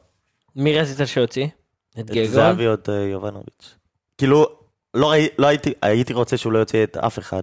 [0.57, 1.47] מי רצית שיוציא?
[1.94, 2.33] את את גיאגון?
[2.33, 3.74] זהבי עוד אה, יובנוביץ'.
[4.18, 4.46] כאילו,
[4.94, 7.42] לא לא הייתי, הייתי רוצה שהוא לא יוציא את אף אחד.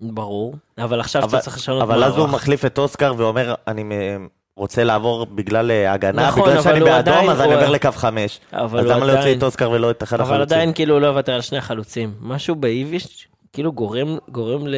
[0.00, 0.54] ברור.
[0.78, 2.34] אבל עכשיו אבל- אתה צריך לשנות אבל אז הוא מערך.
[2.34, 6.80] מחליף את אוסקר ואומר, אני מ- רוצה לעבור בגלל אה, הגנה, נכון, בגלל אבל שאני
[6.80, 8.40] באדום, עדיין- אז אני הוא- עובר לקו חמש.
[8.52, 10.42] אבל אז למה לא עדיין- את אוסקר ולא את אחד אבל החלוצים?
[10.56, 12.14] עדיין כאילו לא יוותר על שני החלוצים.
[12.20, 14.74] משהו באיביש כאילו גורם, גורם ל...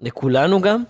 [0.00, 0.82] לכולנו גם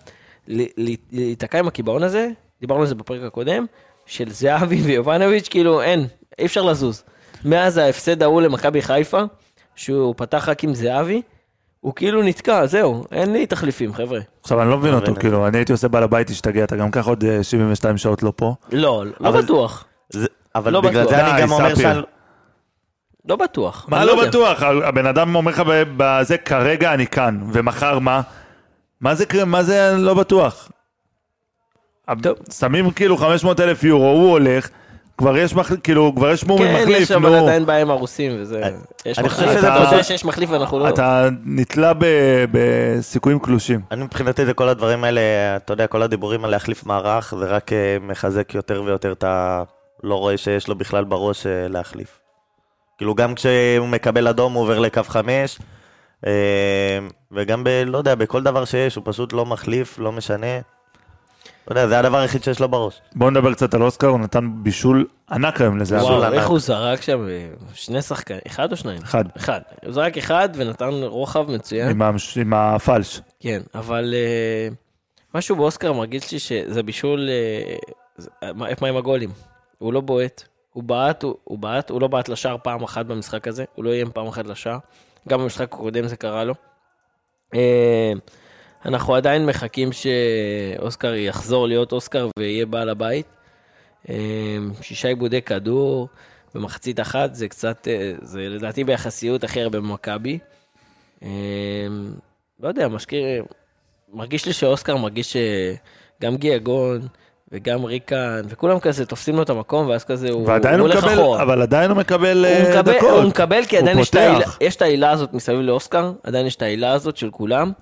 [1.13, 2.29] להיתקע עם הקיבעון הזה,
[2.61, 3.67] דיברנו על זה בפרק הקודם,
[4.07, 6.07] של זהבי ויובנוביץ', כאילו אין,
[6.39, 7.05] אי אפשר לזוז.
[7.45, 9.23] מאז ההפסד ההוא למכבי חיפה,
[9.77, 11.23] שהוא פתח רק עם זהבי,
[11.81, 14.21] הוא כאילו נתקע, זהו, אין לי תחליפים, חבר'ה.
[14.43, 15.15] עכשיו אני לא מבין לא אותו.
[15.15, 18.33] כאילו, אני הייתי עושה בעל הבית, השתגע, אתה גם ככה עוד אה, 72 שעות לא
[18.37, 18.55] פה.
[18.73, 19.85] לא, לא בטוח,
[20.55, 21.09] אבל לא בגלל.
[21.09, 21.75] זה אני גם אומר.
[21.75, 22.01] שאני...
[23.29, 23.87] לא בטוח.
[23.89, 24.27] מה לא.
[24.27, 24.63] בטוח?
[24.63, 28.21] הבן אדם אומר לך ב- בזה, כרגע אני כאן, ומחר מה?
[29.01, 30.69] מה זה, קרה- מה זה לא בטוח?
[32.53, 34.69] שמים כאילו 500 אלף יורו, הוא הולך,
[35.19, 35.73] כבר יש, מח...
[35.83, 37.37] כאילו, כבר יש מומי כן, מחליף, יש אבל נו.
[37.43, 38.61] עדיין בעיה עם הרוסים, וזה...
[39.07, 40.89] יש אני מחליף, חושב שזה אתה יודע פשוט- שיש מחליף ואנחנו לא...
[40.89, 42.05] אתה נתלה ב...
[42.53, 43.81] בסיכויים קלושים.
[43.91, 45.21] אני מבחינתי זה כל הדברים האלה,
[45.57, 49.63] אתה יודע, כל הדיבורים על להחליף מערך, זה רק אה, מחזק יותר ויותר את ה...
[50.03, 52.19] לא רואה שיש לו בכלל בראש אה, להחליף.
[52.99, 55.59] כאילו גם כשהוא מקבל אדום הוא עובר לקו חמש,
[56.27, 56.33] אה,
[57.33, 57.69] וגם ב...
[57.87, 60.47] לא יודע, בכל דבר שיש, הוא פשוט לא מחליף, לא משנה.
[61.71, 63.01] לא יודע, זה הדבר היחיד שיש לו בראש.
[63.15, 66.03] בואו נדבר קצת על אוסקר, הוא נתן בישול ענק היום לזה.
[66.03, 66.33] וואו.
[66.33, 69.03] איך הוא זרק שם אה, שני שחקנים, אחד או שניים?
[69.03, 69.25] אחד.
[69.37, 69.61] אחד.
[69.85, 71.89] הוא זרק אחד ונתן רוחב מצוין.
[71.91, 72.39] עם, המש...
[72.39, 73.21] עם הפלש.
[73.41, 74.69] כן, אבל אה,
[75.35, 77.29] משהו באוסקר מרגיש לי שזה בישול...
[77.29, 77.77] אה,
[78.17, 79.31] זה- מה מה עם הגולים?
[79.79, 80.43] הוא לא בועט.
[80.73, 83.91] הוא בעט, הוא, הוא בעט, הוא לא בעט לשער פעם אחת במשחק הזה, הוא לא
[83.93, 84.79] איים פעם אחת לשער.
[85.29, 86.55] גם במשחק הקודם זה קרה לו.
[87.55, 88.13] אה,
[88.85, 93.27] אנחנו עדיין מחכים שאוסקר יחזור להיות אוסקר ויהיה בעל הבית.
[94.09, 94.15] אה,
[94.83, 96.09] שישה עיבודי כדור
[96.55, 100.39] במחצית אחת, זה קצת, אה, זה לדעתי ביחסיות הכי הרבה במכבי.
[101.23, 101.29] אה,
[102.61, 103.43] לא יודע, משקיע,
[104.13, 107.01] מרגיש לי שאוסקר מרגיש שגם גיאגון
[107.53, 111.43] וגם ריקן וכולם כזה תופסים לו את המקום ואז כזה הוא, הוא הולך מקבל, אחורה.
[111.43, 113.11] אבל עדיין הוא מקבל הוא מקבל, דקות.
[113.11, 114.25] הוא מקבל כי הוא עדיין יש את, פותח.
[114.25, 117.73] העילה, יש את העילה הזאת מסביב לאוסקר, עדיין יש את העילה הזאת של כולם,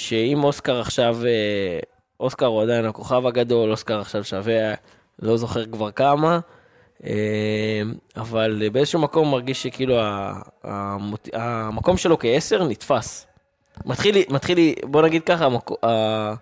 [0.00, 1.30] שאם אוסקר עכשיו, אה,
[2.20, 4.74] אוסקר הוא עדיין הכוכב הגדול, אוסקר עכשיו שווה,
[5.22, 6.38] לא זוכר כבר כמה,
[7.06, 7.10] אה,
[8.16, 10.32] אבל באיזשהו מקום מרגיש שכאילו ה-
[10.64, 13.26] המוט- המקום שלו כעשר נתפס.
[13.86, 16.34] מתחיל, מתחיל, בוא נגיד ככה, המקו- ה-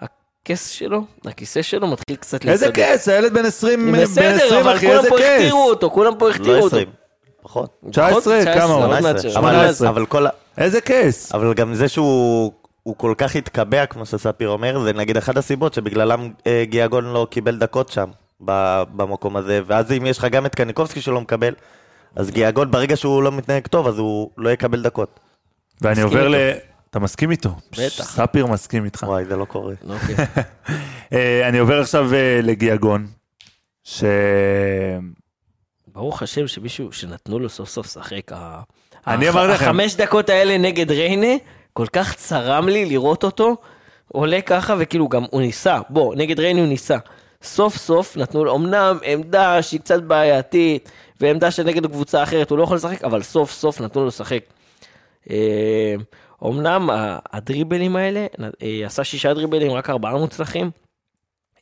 [0.00, 4.76] הכס שלו, הכיסא שלו מתחיל קצת איזה כס, הילד בן 20, בן 20 בסדר, אבל
[4.76, 5.24] אחי, כולם איזה פה כס.
[5.24, 6.66] הכתירו אותו, כולם פה הכתירו לא אותו.
[6.66, 6.88] 20,
[7.42, 7.80] פחות.
[7.90, 8.54] 19, פחות?
[8.54, 8.82] כמה הוא?
[8.82, 9.30] עוד מעט 18.
[9.30, 9.88] ש- אבל- 18.
[9.88, 10.30] אבל כל ה...
[10.58, 11.32] איזה כס.
[11.34, 12.52] אבל גם זה שהוא
[12.88, 17.26] הוא כל כך התקבע, כמו שספיר אומר, זה נגיד אחת הסיבות שבגללם אה, גיאגון לא
[17.30, 18.10] קיבל דקות שם,
[18.44, 21.54] ב- במקום הזה, ואז אם יש לך גם את קניקובסקי שלא מקבל,
[22.16, 25.20] אז גיאגון ברגע שהוא לא מתנהג טוב, אז הוא לא יקבל דקות.
[25.80, 26.34] ואני עובר ל...
[26.90, 27.50] אתה מסכים איתו?
[27.72, 28.04] בטח.
[28.04, 29.02] ספיר מסכים איתך.
[29.02, 29.74] וואי, זה לא קורה.
[29.88, 30.14] אוקיי.
[31.12, 33.06] אה, אני עובר עכשיו אה, לגיאגון,
[33.84, 34.04] ש...
[35.86, 38.32] ברוך השם שמישהו, שנתנו לו סוף סוף לשחק.
[39.06, 39.64] אני אמרתי לכם.
[39.64, 41.36] החמש דקות האלה נגד ריינה,
[41.78, 43.56] כל כך צרם לי לראות אותו
[44.12, 46.96] עולה ככה, וכאילו גם הוא ניסה, בוא, נגד ריינה הוא ניסה.
[47.42, 52.62] סוף סוף נתנו לו, אמנם עמדה שהיא קצת בעייתית, ועמדה שנגד קבוצה אחרת הוא לא
[52.62, 54.40] יכול לשחק, אבל סוף סוף נתנו לו לשחק.
[55.30, 55.94] אה,
[56.44, 56.90] אמנם
[57.32, 58.26] הדריבלים האלה,
[58.62, 60.70] אה, עשה שישה דריבלים, רק ארבעה מוצלחים.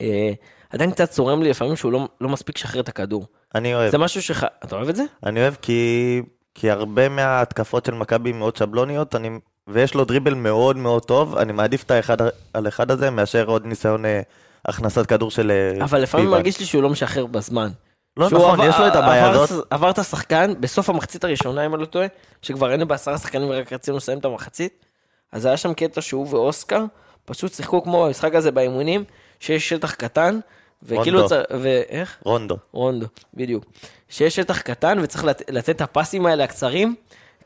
[0.01, 0.33] אה,
[0.71, 3.27] עדיין קצת צורם לי לפעמים שהוא לא, לא מספיק לשחרר את הכדור.
[3.55, 3.91] אני אוהב.
[3.91, 4.45] זה משהו שח...
[4.45, 5.03] אתה אוהב את זה?
[5.27, 6.23] אני אוהב כי,
[6.55, 9.31] כי הרבה מההתקפות של מכבי מאוד שבלוניות, אני,
[9.69, 12.17] ויש לו דריבל מאוד מאוד טוב, אני מעדיף את האחד
[12.55, 14.21] על אחד הזה מאשר עוד ניסיון אה,
[14.65, 16.37] הכנסת כדור של אה, אבל לפעמים פיבן.
[16.37, 17.69] מרגיש לי שהוא לא משחרר בזמן.
[18.17, 19.67] לא שהוא נכון, עבר- יש לו את הבעיה עבר- הזאת.
[19.71, 22.07] עבר את השחקן בסוף המחצית הראשונה, אם אני לא טועה,
[22.43, 24.85] שכבר היינו בעשרה שחקנים ורק רצינו לסיים את המחצית,
[25.33, 26.85] אז היה שם קטע שהוא ואוסקר
[27.25, 29.05] פשוט שיחקו כמו במשחק הזה באימונים,
[29.41, 30.39] שיש שטח קטן,
[30.83, 31.29] וכאילו רונדו.
[31.29, 31.47] צריך...
[31.61, 32.17] ואיך?
[32.25, 32.57] רונדו.
[32.73, 33.65] רונדו, בדיוק.
[34.09, 35.43] שיש שטח קטן וצריך לת...
[35.51, 36.95] לתת את הפסים האלה הקצרים,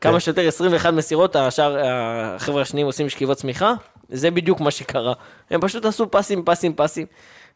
[0.01, 0.19] כמה כן.
[0.19, 3.73] שיותר 21 מסירות, השאר, החבר'ה השניים עושים שכיבות צמיחה,
[4.09, 5.13] זה בדיוק מה שקרה.
[5.51, 7.05] הם פשוט עשו פסים, פסים, פסים.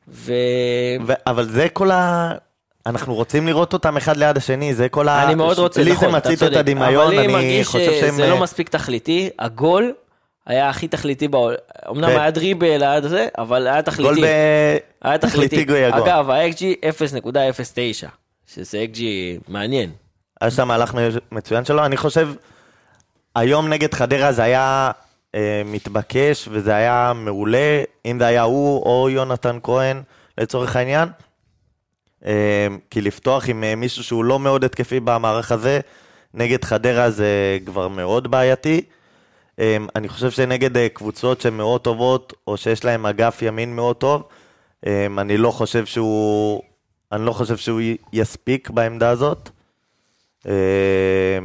[0.07, 0.33] ו...
[1.07, 2.31] ו- אבל זה כל ה...
[2.85, 5.23] אנחנו רוצים לראות אותם אחד ליד השני, זה כל ה...
[5.23, 6.43] אני מאוד רוצה, לי נכון, זה מצית.
[6.43, 8.13] את הדמיון, אבל אני אני מרגיש חושב שהם...
[8.13, 9.93] שזה לא אה, מספיק תכליתי, הגול
[10.45, 11.57] היה הכי תכליתי בעולם.
[11.89, 12.19] אמנם כן.
[12.19, 14.21] היה דריבל, היה זה, אבל היה גול תכליתי.
[14.21, 14.25] ב...
[15.01, 15.63] היה תכליתי.
[15.63, 16.01] גויגון.
[16.01, 16.85] אגב, ה-XG
[18.03, 18.07] 0.09,
[18.53, 18.99] שזה XG
[19.47, 19.89] מעניין.
[20.41, 20.93] היה שם מהלך
[21.31, 22.29] מצוין שלו, אני חושב,
[23.35, 24.91] היום נגד חדרה זה היה
[25.35, 30.01] אה, מתבקש וזה היה מעולה, אם זה היה הוא או יונתן כהן
[30.37, 31.09] לצורך העניין.
[32.25, 35.79] אה, כי לפתוח עם אה, מישהו שהוא לא מאוד התקפי במערך הזה,
[36.33, 38.81] נגד חדרה זה כבר מאוד בעייתי.
[39.59, 43.95] אה, אני חושב שנגד אה, קבוצות שהן מאוד טובות, או שיש להן אגף ימין מאוד
[43.95, 44.23] טוב,
[44.85, 46.61] אה, אני לא חושב שהוא,
[47.11, 47.81] אני לא חושב שהוא
[48.13, 49.49] יספיק בעמדה הזאת.
[50.47, 51.39] אה,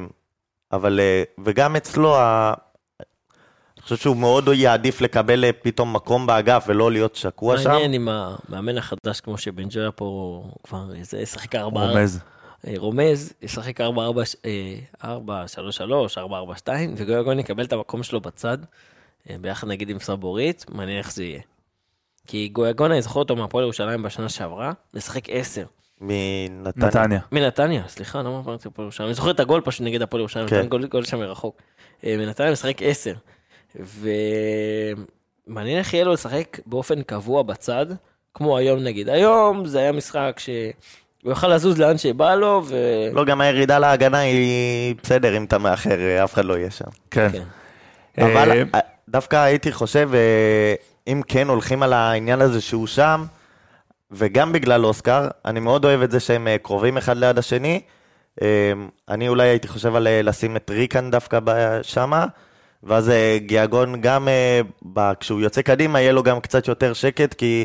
[0.72, 6.92] אבל, אה, וגם אצלו, אני חושב שהוא מאוד יעדיף לקבל אה, פתאום מקום באגף ולא
[6.92, 7.70] להיות שקוע שם.
[7.70, 11.86] מעניין עם המאמן החדש, כמו שבן ג'ויה פה כבר, זה ישחק ארבע...
[11.86, 12.20] רומז.
[12.76, 13.84] רומז, ישחק 4-4-3-3,
[15.02, 18.58] 4-4-2, וגויגון יקבל את המקום שלו בצד,
[19.40, 21.40] ביחד נגיד עם סבורית, מעניין איך זה יהיה.
[22.26, 25.64] כי גויגון, אני זוכר אותו מהפועל ירושלים בשנה שעברה, לשחק 10.
[26.00, 26.88] מנתניה.
[26.88, 27.20] נתניה.
[27.32, 29.06] מנתניה, סליחה, למה אמרתי הפועל ירושלים?
[29.06, 30.58] אני זוכר את הגול פשוט נגד הפועל ירושלים, כן.
[30.58, 31.62] נתן גול, גול שם מרחוק.
[32.04, 33.14] אה, מנתניה משחק 10.
[35.46, 37.86] ומעניין איך יהיה לו לשחק באופן קבוע בצד,
[38.34, 39.08] כמו היום נגיד.
[39.08, 42.76] היום זה היה משחק שהוא יוכל לזוז לאן שבא לו, ו...
[43.12, 46.84] לא, גם הירידה להגנה היא בסדר אם אתה מאחר, אה, אף אחד לא יהיה שם.
[47.10, 47.28] כן.
[47.32, 47.42] כן.
[48.22, 50.10] אבל אה, אה, דווקא הייתי חושב,
[51.08, 53.24] אם כן הולכים על העניין הזה שהוא שם,
[54.12, 57.80] וגם בגלל אוסקר, אני מאוד אוהב את זה שהם אה, קרובים אחד ליד השני.
[58.42, 58.72] אה,
[59.08, 61.38] אני אולי הייתי חושב על אה, לשים את ריקן דווקא
[61.82, 62.26] שמה,
[62.82, 64.28] ואז אה, גיאגון גם,
[65.20, 67.64] כשהוא יוצא קדימה, יהיה לו גם קצת יותר שקט, כי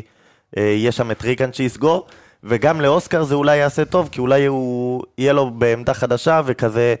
[0.56, 2.06] יהיה שם את ריקן שיסגור,
[2.44, 6.94] וגם לאוסקר זה אולי יעשה טוב, כי אולי הוא יהיה לו בעמדה חדשה, וכזה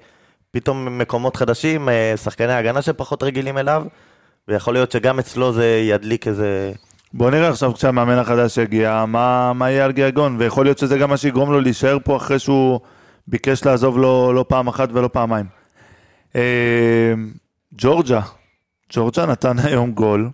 [0.50, 3.84] פתאום מקומות חדשים, שחקני הגנה שפחות רגילים אליו,
[4.48, 6.72] ויכול להיות שגם אצלו זה ידליק איזה...
[7.14, 11.10] בוא נראה עכשיו כשהמאמן החדש יגיע, מה, מה יהיה על גיאגון, ויכול להיות שזה גם
[11.10, 12.80] מה שיגרום לו להישאר פה אחרי שהוא
[13.28, 15.46] ביקש לעזוב לו לא פעם אחת ולא פעמיים.
[16.36, 17.14] אה,
[17.78, 18.20] ג'ורג'ה,
[18.92, 20.30] ג'ורג'ה נתן היום גול.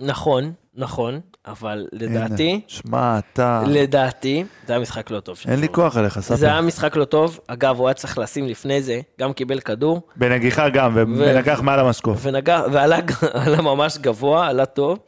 [0.00, 3.62] נכון, נכון, אבל לדעתי, הנה, שמע, אתה...
[3.66, 5.38] לדעתי, זה היה משחק לא טוב.
[5.48, 5.68] אין לי.
[5.68, 6.46] כוח עליך, זה ספר.
[6.46, 10.68] היה משחק לא טוב, אגב, הוא היה צריך לשים לפני זה, גם קיבל כדור, בנגיחה
[10.68, 12.18] גם, ונגח מעל המשקוף.
[12.22, 12.98] ונגע, ועלה
[13.44, 14.98] עלה ממש גבוה, עלה טוב,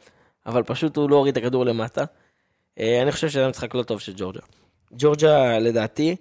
[0.45, 2.03] אבל פשוט הוא לא הוריד את הכדור למטה.
[2.79, 4.39] אה, אני חושב שזה משחק לא טוב של ג'ורג'ה.
[4.93, 6.15] ג'ורג'ה, לדעתי,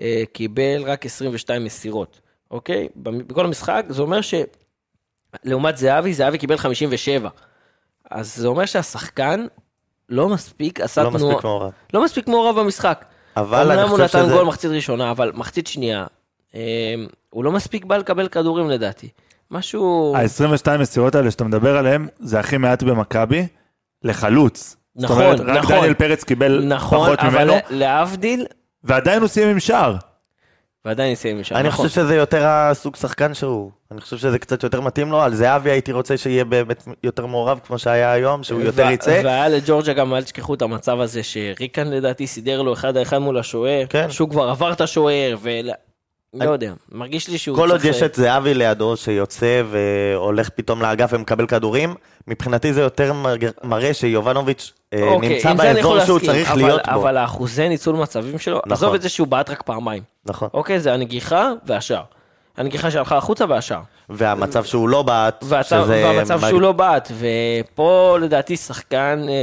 [0.00, 2.88] אה, קיבל רק 22 מסירות, אוקיי?
[2.96, 4.34] בכל המשחק, זה אומר ש...
[5.44, 7.28] לעומת זהבי, זהבי קיבל 57.
[8.10, 9.46] אז זה אומר שהשחקן
[10.08, 11.24] לא מספיק עשה לא תנועה...
[11.24, 11.72] מספיק מעורב.
[11.94, 13.04] לא מספיק מעורב במשחק.
[13.36, 14.34] אבל אני אמנם הוא חושב נתן שזה...
[14.34, 16.06] גול מחצית ראשונה, אבל מחצית שנייה,
[16.54, 16.94] אה,
[17.30, 19.08] הוא לא מספיק בא לקבל כדורים לדעתי.
[19.50, 20.14] משהו...
[20.16, 23.46] ה-22 מסירות האלה שאתה מדבר עליהן, זה הכי מעט במכבי,
[24.02, 24.76] לחלוץ.
[24.96, 25.76] נכון, זאת אומרת, רק נכון.
[25.76, 28.46] דניאל פרץ קיבל נכון, פחות אבל ממנו, להבדיל,
[28.84, 29.96] ועדיין הוא סיים עם שער.
[30.84, 31.86] ועדיין נסיים משם, אני נכון.
[31.86, 33.70] חושב שזה יותר הסוג שחקן שהוא.
[33.90, 35.22] אני חושב שזה קצת יותר מתאים לו.
[35.22, 39.20] על זהבי הייתי רוצה שיהיה באמת יותר מעורב כמו שהיה היום, שהוא יותר יצא.
[39.24, 43.18] והיה לג'ורג'ה גם, אל תשכחו את המצב הזה שריקן לדעתי סידר לו אחד על אחד
[43.18, 44.10] מול השוער, כן.
[44.10, 45.34] שהוא כבר עבר את השוער,
[46.34, 50.48] ולא אני- לא יודע, מרגיש לי שהוא כל עוד יש את זהבי לידו שיוצא והולך
[50.48, 51.94] פתאום לאגף ומקבל כדורים,
[52.26, 53.12] מבחינתי זה יותר
[53.64, 56.94] מראה שיובנוביץ' אה, אוקיי, נמצא באזור שהוא להסכים, צריך אבל- להיות בו.
[56.94, 58.72] אבל האחוזי ניצול מצבים שלו, נכון.
[58.72, 60.02] עזוב את זה שהוא בעט רק פעמיים.
[60.26, 60.48] נכון.
[60.54, 62.02] אוקיי, זה הנגיחה והשער.
[62.56, 63.80] הנגיחה שהלכה החוצה והשער.
[64.08, 65.76] והמצב שהוא לא בעט, שזה...
[65.86, 69.42] והמצב שהוא לא בעט, ופה לדעתי שחקן אה,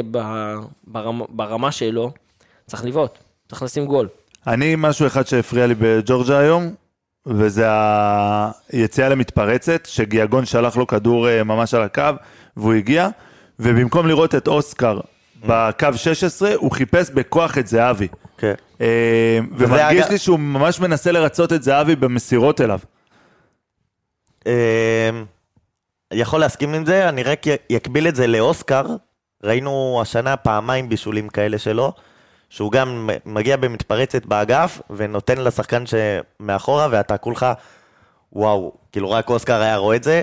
[0.88, 2.12] ברמה, ברמה שלו,
[2.68, 3.18] צריך לבעוט,
[3.50, 4.08] צריך לשים גול.
[4.48, 6.74] אני, משהו אחד שהפריע לי בג'ורג'ה היום,
[7.26, 7.66] וזה
[8.72, 12.04] היציאה למתפרצת, שגיאגון שלח לו כדור אה, ממש על הקו,
[12.58, 13.08] והוא הגיע,
[13.60, 15.00] ובמקום לראות את אוסקר
[15.46, 18.08] בקו 16, הוא חיפש בכוח את זהבי.
[18.38, 18.54] כן.
[18.82, 22.80] אה, ומרגיש אגב- לי שהוא ממש מנסה לרצות את זהבי במסירות אליו.
[24.46, 24.52] אמ,
[26.14, 28.86] יכול להסכים עם זה, אני רק יקביל את זה לאוסקר.
[29.44, 31.94] ראינו השנה פעמיים בישולים כאלה שלו,
[32.56, 37.46] שהוא גם מגיע במתפרצת באגף, ונותן לשחקן שמאחורה, ואתה כולך,
[38.34, 40.22] וואו, כאילו רק אוסקר היה רואה את זה,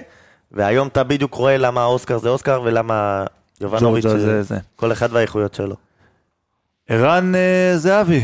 [0.53, 3.25] והיום אתה בדיוק רואה למה אוסקר זה אוסקר, ולמה
[3.61, 4.59] יובנוביץ' זה, זה זה.
[4.77, 5.77] כל אחד והאיכויות שלו.
[6.89, 8.23] ערן אה, זהבי,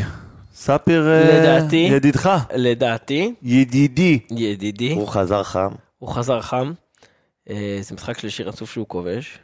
[0.54, 4.18] ספיר אה, לדעתי- ידידך, לדעתי, ידידי.
[4.30, 5.70] ידידי, הוא חזר חם.
[5.98, 6.72] הוא חזר חם.
[7.50, 9.38] אה, זה משחק שלישי רצוף שהוא כובש.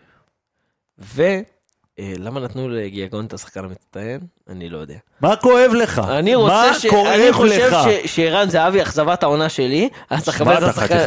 [2.00, 4.20] ולמה נתנו לגיאגון את השחקן המצטיין?
[4.50, 4.94] אני לא יודע.
[5.20, 6.02] מה כואב לך?
[6.08, 6.86] אני רוצה מה ש...
[6.86, 7.76] כואב אני חושב לך?
[8.06, 10.98] שערן זהבי, אכזבת העונה שלי, היה צריך לקבל את השחקן...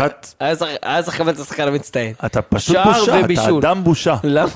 [1.68, 2.14] המצטיין.
[2.26, 3.60] אתה פשוט בושה, אתה.
[3.60, 4.16] אדם בושה.
[4.24, 4.50] למה?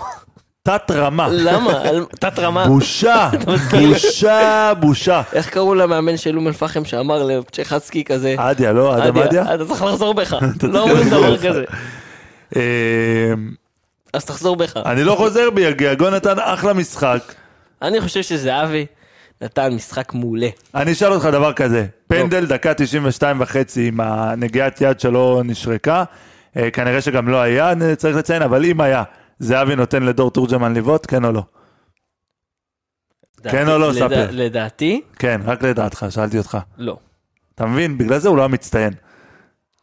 [0.64, 1.28] תת רמה.
[1.32, 1.82] למה?
[2.20, 2.68] תת רמה.
[2.68, 3.30] בושה,
[3.72, 5.22] בושה, בושה.
[5.34, 8.36] איך קראו למאמן של אום אל-פחם שאמר לפצ'חצקי כזה?
[8.38, 8.98] אדיה, לא?
[8.98, 9.56] אדם אדיה?
[9.56, 10.36] אתה צריך לחזור בך.
[10.64, 11.38] לא אומרים דבר.
[11.38, 11.64] כזה.
[14.14, 14.78] אז תחזור בך.
[14.86, 17.34] אני לא חוזר בי, גיאגון נתן אחלה משחק.
[17.82, 18.86] אני חושב שזהבי
[19.42, 20.50] נתן משחק מעולה.
[20.76, 26.04] אני אשאל אותך דבר כזה, פנדל דקה 92 וחצי עם הנגיעת יד שלא נשרקה,
[26.58, 29.04] אה, כנראה שגם לא היה, צריך לציין, אבל אם היה,
[29.40, 31.44] זהבי נותן לדור תורג'מן לבעוט, כן או לא?
[33.44, 34.28] כן או לא, ספר?
[34.32, 36.58] לדעתי, כן, רק לדעתך, שאלתי אותך.
[36.78, 36.98] לא.
[37.56, 37.98] אתה מבין?
[37.98, 38.94] בגלל זה הוא לא המצטיין.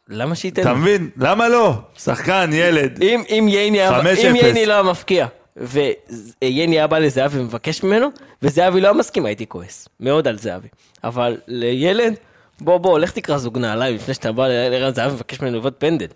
[0.08, 0.62] למה שייתן?
[0.62, 1.10] אתה מבין?
[1.16, 1.74] למה לא?
[1.98, 3.02] שחקן, ילד.
[3.02, 4.04] אם, אם ייני היה- 5-0.
[4.30, 8.08] אם ייני לא היה מפקיע, וייני היה בא לזהבי ומבקש ממנו,
[8.42, 9.88] וזהבי לא היה מסכים, הייתי כועס.
[10.00, 10.68] מאוד על זהבי.
[11.04, 12.14] אבל לילד,
[12.60, 16.06] בוא בוא, לך תקרא זוג נעליים לפני שאתה בא לערן זהבי ומבקש ממנו לבעוט פנדל.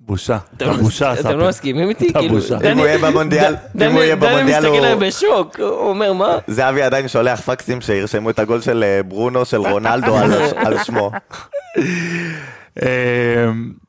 [0.00, 0.38] בושה.
[0.56, 1.36] אתה אתם- בושה, אתם ספר.
[1.36, 2.08] לא מסכימים איתי?
[2.10, 2.56] אתה כאילו, בושה.
[2.56, 5.60] דני- אם הוא יהיה במונדיאל, אם הוא יהיה דני- דני במונדיאל, מסתכל הוא- עליי בשוק,
[5.60, 6.38] הוא אומר מה?
[6.46, 10.16] זהבי עדיין שולח פקסים שירשמו את הגול של אה, ברונו של רונלדו
[10.56, 11.10] על שמו.
[12.82, 13.46] אה,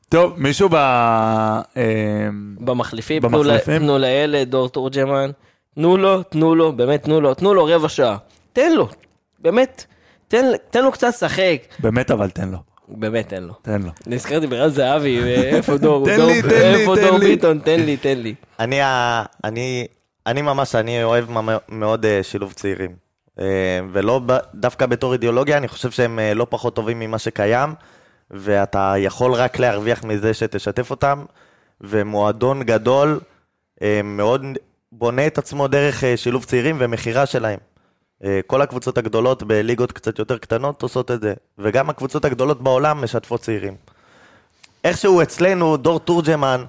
[0.08, 0.74] טוב, מישהו ב...
[0.74, 2.28] אה,
[2.60, 3.78] במחליפים, תנו במחליפים?
[3.78, 5.30] תנו לילד, דור תורג'מן,
[5.74, 8.16] תנו לו, תנו לו, באמת תנו לו, תנו לו רבע שעה.
[8.52, 8.88] תן לו,
[9.38, 9.84] באמת,
[10.28, 11.62] תן, תן לו קצת לשחק.
[11.78, 12.58] באמת, אבל תן לו.
[12.88, 13.54] באמת תן לו.
[13.62, 13.90] תן לו.
[14.06, 15.20] נזכרתי ברז זהבי,
[15.56, 16.06] איפה דור?
[16.06, 17.18] תן דור- לי, תן לי, איפה דור.
[17.18, 17.58] ביטון?
[17.58, 18.34] תן לי, תן לי.
[18.60, 18.80] אני,
[19.44, 19.86] אני,
[20.26, 21.24] אני ממש, אני אוהב
[21.68, 22.90] מאוד אה, שילוב צעירים.
[23.40, 23.44] אה,
[23.92, 24.20] ולא
[24.54, 27.74] דווקא בתור אידיאולוגיה, אני חושב שהם אה, לא פחות טובים ממה שקיים,
[28.32, 31.24] ואתה יכול רק להרוויח מזה שתשתף אותם,
[31.80, 33.20] ומועדון גדול
[33.82, 34.46] אה, מאוד
[34.92, 37.58] בונה את עצמו דרך אה, שילוב צעירים ומכירה שלהם.
[38.24, 43.04] אה, כל הקבוצות הגדולות בליגות קצת יותר קטנות עושות את זה, וגם הקבוצות הגדולות בעולם
[43.04, 43.76] משתפות צעירים.
[44.84, 46.64] איכשהו אצלנו, דור תורג'מן,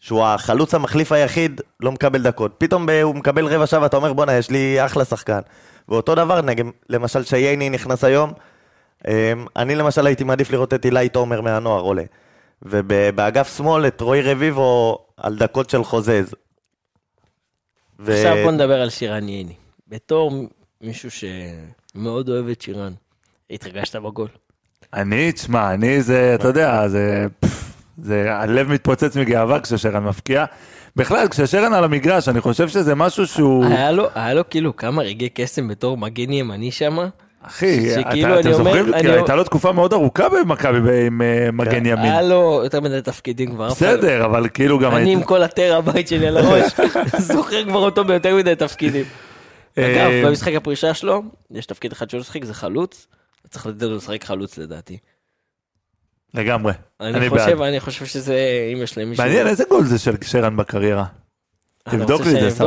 [0.00, 2.54] שהוא החלוץ המחליף היחיד, לא מקבל דקות.
[2.58, 5.40] פתאום הוא מקבל רבע שעה ואתה אומר, בואנה, יש לי אחלה שחקן.
[5.88, 8.32] ואותו דבר, נגד, למשל, שייני נכנס היום,
[9.56, 12.04] אני למשל הייתי מעדיף לראות את אילי תומר מהנוער עולה.
[12.62, 16.34] ובאגף שמאל את רועי רביבו על דקות של חוזז.
[18.00, 19.54] ו- עכשיו בוא נדבר על שירן ייני.
[19.88, 20.32] בתור
[20.80, 22.92] מישהו שמאוד אוהב את שירן,
[23.50, 24.28] התרגשת בגול.
[24.94, 27.26] אני, תשמע, אני זה, אתה יודע, זה,
[28.02, 30.44] זה, הלב מתפוצץ מגאווה כששרן מפקיע.
[30.96, 33.64] בכלל, כששרן על המגרש, אני חושב שזה משהו שהוא...
[33.66, 36.98] היה לו, היה לו כאילו כמה רגעי קסם בתור מגן ימני שם.
[37.46, 38.94] אחי, שכאילו אתם זוכרים?
[38.94, 41.98] הייתה לו תקופה מאוד ארוכה במכבי עם אה, מגן ימין.
[41.98, 43.66] היה לו יותר מדי תפקידים כבר.
[43.66, 44.96] אחד- בסדר, אבל כאילו גם...
[44.96, 46.72] אני עם כל הטר הבית שלי על הראש,
[47.18, 49.04] זוכר כבר אותו ביותר מדי תפקידים.
[49.78, 53.06] אגב, אה, במשחק הפרישה שלו, יש תפקיד אחד שהוא לא משחק, זה חלוץ.
[53.50, 54.98] צריך לתת לו לשחק חלוץ לדעתי.
[56.34, 56.72] לגמרי.
[57.00, 57.60] אני בעד.
[57.60, 58.36] אני חושב שזה,
[58.72, 59.24] אם יש למישהו...
[59.24, 61.04] מעניין איזה גול זה של שרן בקריירה.
[61.88, 62.64] תבדוק לי את זה?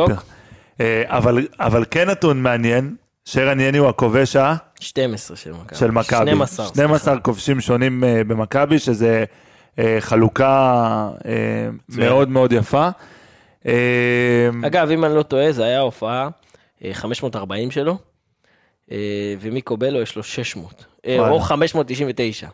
[0.82, 2.96] אה, אבל- אבל כן נתון מעניין,
[3.32, 4.56] שרן יני הוא הכובש ה...
[4.80, 5.80] 12 של מכבי.
[5.80, 6.32] של מכבי.
[6.32, 6.68] 12.
[6.68, 9.24] 12 כובשים שונים אה, במכבי, שזה
[9.80, 11.32] אה, חלוקה אה,
[11.90, 12.90] מאוד מאוד יפה.
[13.68, 16.30] אה, אגב, אם אני לא טועה, זה היה הופעה
[16.86, 17.98] אה, 540 שלו,
[18.92, 18.98] אה,
[19.40, 21.32] ומיקו בלו יש לו 600, אה, וואלה.
[21.32, 22.48] או 599.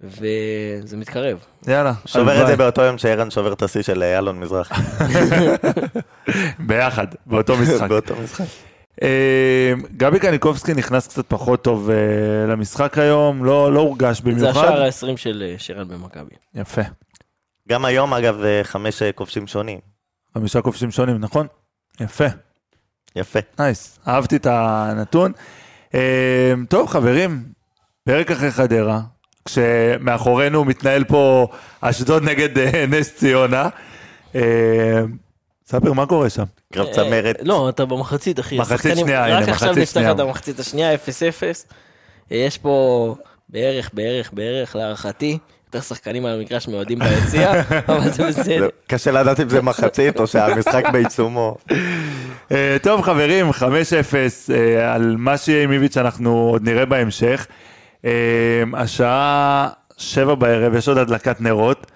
[0.00, 1.44] וזה מתקרב.
[1.68, 1.92] יאללה.
[2.06, 2.46] שובר את.
[2.46, 4.74] זה באותו יום שערן שובר את השיא של אה, אלון מזרחי.
[6.68, 7.88] ביחד, באותו משחק.
[7.88, 8.71] באותו משחק.
[9.02, 11.96] אה, גבי קניקובסקי נכנס קצת פחות טוב אה,
[12.52, 14.50] למשחק היום, לא לא הורגש זה במיוחד.
[14.50, 16.34] השער ה-20 של אה, שרן במכבי.
[16.54, 16.82] יפה.
[17.68, 19.78] גם היום, אגב, אה, חמש כובשים שונים.
[20.34, 21.46] חמישה כובשים שונים, נכון?
[22.00, 22.24] יפה.
[23.16, 23.38] יפה.
[23.58, 25.32] נייס, אהבתי את הנתון.
[25.94, 27.42] אה, טוב, חברים,
[28.04, 29.00] פרק אחרי חדרה,
[29.44, 31.48] כשמאחורינו מתנהל פה
[31.80, 33.68] אשדוד נגד נס ציונה.
[35.66, 36.44] ספר, מה קורה שם?
[36.72, 37.36] קרב צמרת.
[37.38, 38.58] אה, לא, אתה במחצית, אחי.
[38.58, 40.12] מחצית שנייה, הנה, רק עכשיו מחצית נפתחת שנייה.
[40.12, 40.98] את המחצית השנייה, 0-0.
[42.32, 43.14] אה, יש פה
[43.48, 47.52] בערך, בערך, בערך, להערכתי, יותר שחקנים על המגרש מיועדים ביציע,
[47.88, 48.42] אבל זה בסדר.
[48.60, 51.56] זה- קשה לדעת אם זה מחצית או שהמשחק בעיצומו.
[52.52, 53.62] אה, טוב חברים, 5-0
[54.54, 57.46] אה, על מה שיהיה עם איביץ' אנחנו עוד נראה בהמשך.
[58.74, 61.86] השעה שבע בערב, יש עוד הדלקת נרות,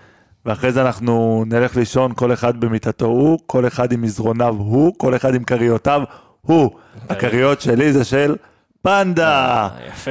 [0.47, 5.17] ואחרי זה אנחנו נלך לישון כל אחד במיטתו הוא, כל אחד עם מזרוניו הוא, כל
[5.17, 6.03] אחד עם כריותיו
[6.41, 6.71] הוא.
[7.09, 8.37] הכריות שלי זה של
[8.83, 9.69] פנדה.
[9.73, 10.11] אה, יפה.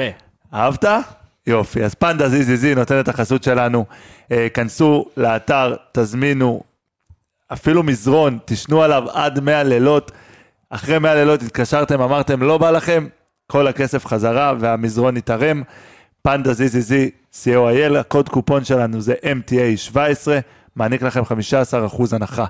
[0.53, 0.85] אהבת?
[1.47, 3.85] יופי, אז פנדה זי נותן את החסות שלנו.
[4.31, 6.61] אה, כנסו לאתר, תזמינו
[7.53, 10.11] אפילו מזרון, תשנו עליו עד 100 לילות.
[10.69, 13.07] אחרי 100 לילות התקשרתם, אמרתם לא בא לכם,
[13.47, 15.63] כל הכסף חזרה והמזרון ייתרם.
[16.25, 17.11] פנדה זי זי זי,
[17.43, 20.39] co.il, הקוד קופון שלנו זה MTA 17,
[20.75, 21.25] מעניק לכם 15%
[22.11, 22.45] הנחה.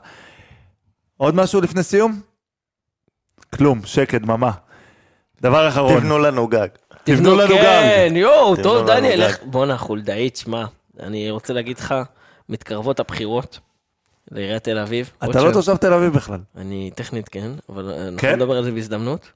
[1.17, 2.21] עוד משהו לפני סיום?
[3.55, 4.51] כלום, שקט, דממה.
[5.41, 6.67] דבר אחרון, תבנו לנו גג.
[7.03, 8.17] תבנו לנו כן, גג.
[8.17, 10.65] יואו, תבנו טוב, דניאל, בואנה, חולדאית, שמע,
[10.99, 11.95] אני רוצה להגיד לך,
[12.49, 13.59] מתקרבות הבחירות
[14.31, 15.11] לעיריית תל אביב.
[15.23, 16.39] אתה לא תושב תל אביב בכלל.
[16.57, 18.35] אני טכנית כן, אבל אנחנו כן?
[18.35, 19.31] נדבר על זה בהזדמנות.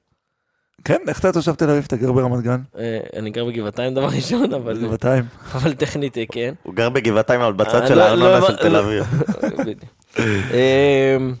[0.84, 1.84] כן, איך אתה תושב תל אביב?
[1.86, 2.60] אתה גר ברמת גן?
[2.78, 5.24] אה, אני גר בגבעתיים דבר ראשון, אבל גבעתיים.
[5.54, 6.54] אבל טכנית אה, כן.
[6.62, 9.04] הוא גר בגבעתיים, אבל בצד אה, של לא- הארנונה לא- של תל אביב.
[10.18, 11.34] אמ,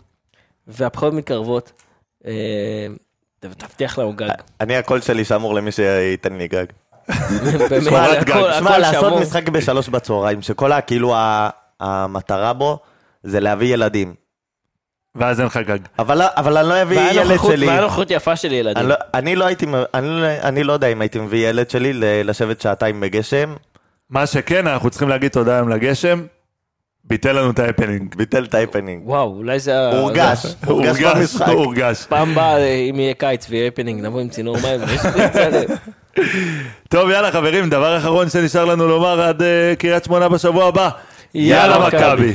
[0.66, 1.72] והבחירות מתקרבות.
[2.26, 2.30] אמ,
[3.40, 4.28] תבטיח לנו גג.
[4.60, 6.64] אני הקול שלי שמור למי שייתן לי גג.
[7.70, 8.30] באמת, קורת גג.
[8.30, 9.20] הכל- שמע, לעשות.
[9.22, 11.14] משחק בשלוש בצהריים, שכל ה- כאילו
[11.80, 12.78] המטרה בו
[13.22, 14.14] זה להביא ילדים.
[15.14, 15.78] ואז אין לך גג.
[15.98, 17.66] אבל אבל אני לא אביא ילד שלי.
[17.68, 18.76] והיה נוכחות יפה של ילדים.
[18.82, 21.92] אני לא- אני לא הייתי, אני לא- אני לא יודע אם הייתי מביא ילד שלי
[21.92, 23.54] ל- לשבת שעתיים בגשם,
[24.10, 26.22] מה שכן, אנחנו צריכים להגיד תודה היום לגשם,
[27.04, 28.14] ביטל לנו את ההפנינג.
[28.16, 29.08] ביטל את ההפנינג.
[29.08, 29.88] וואו, אולי זה...
[29.90, 31.48] הורגש, הורגש במשחק.
[31.48, 32.04] הורגש.
[32.08, 34.80] פעם באה, אה, אם יהיה קיץ ויהיה הפנינג, נבוא עם צינור מים.
[36.88, 40.88] טוב, יאללה חברים, דבר אחרון שנשאר לנו לומר עד אה, קריית שמונה בשבוע הבא.
[41.34, 41.98] יאללה, מכבי.
[41.98, 42.34] מכבי.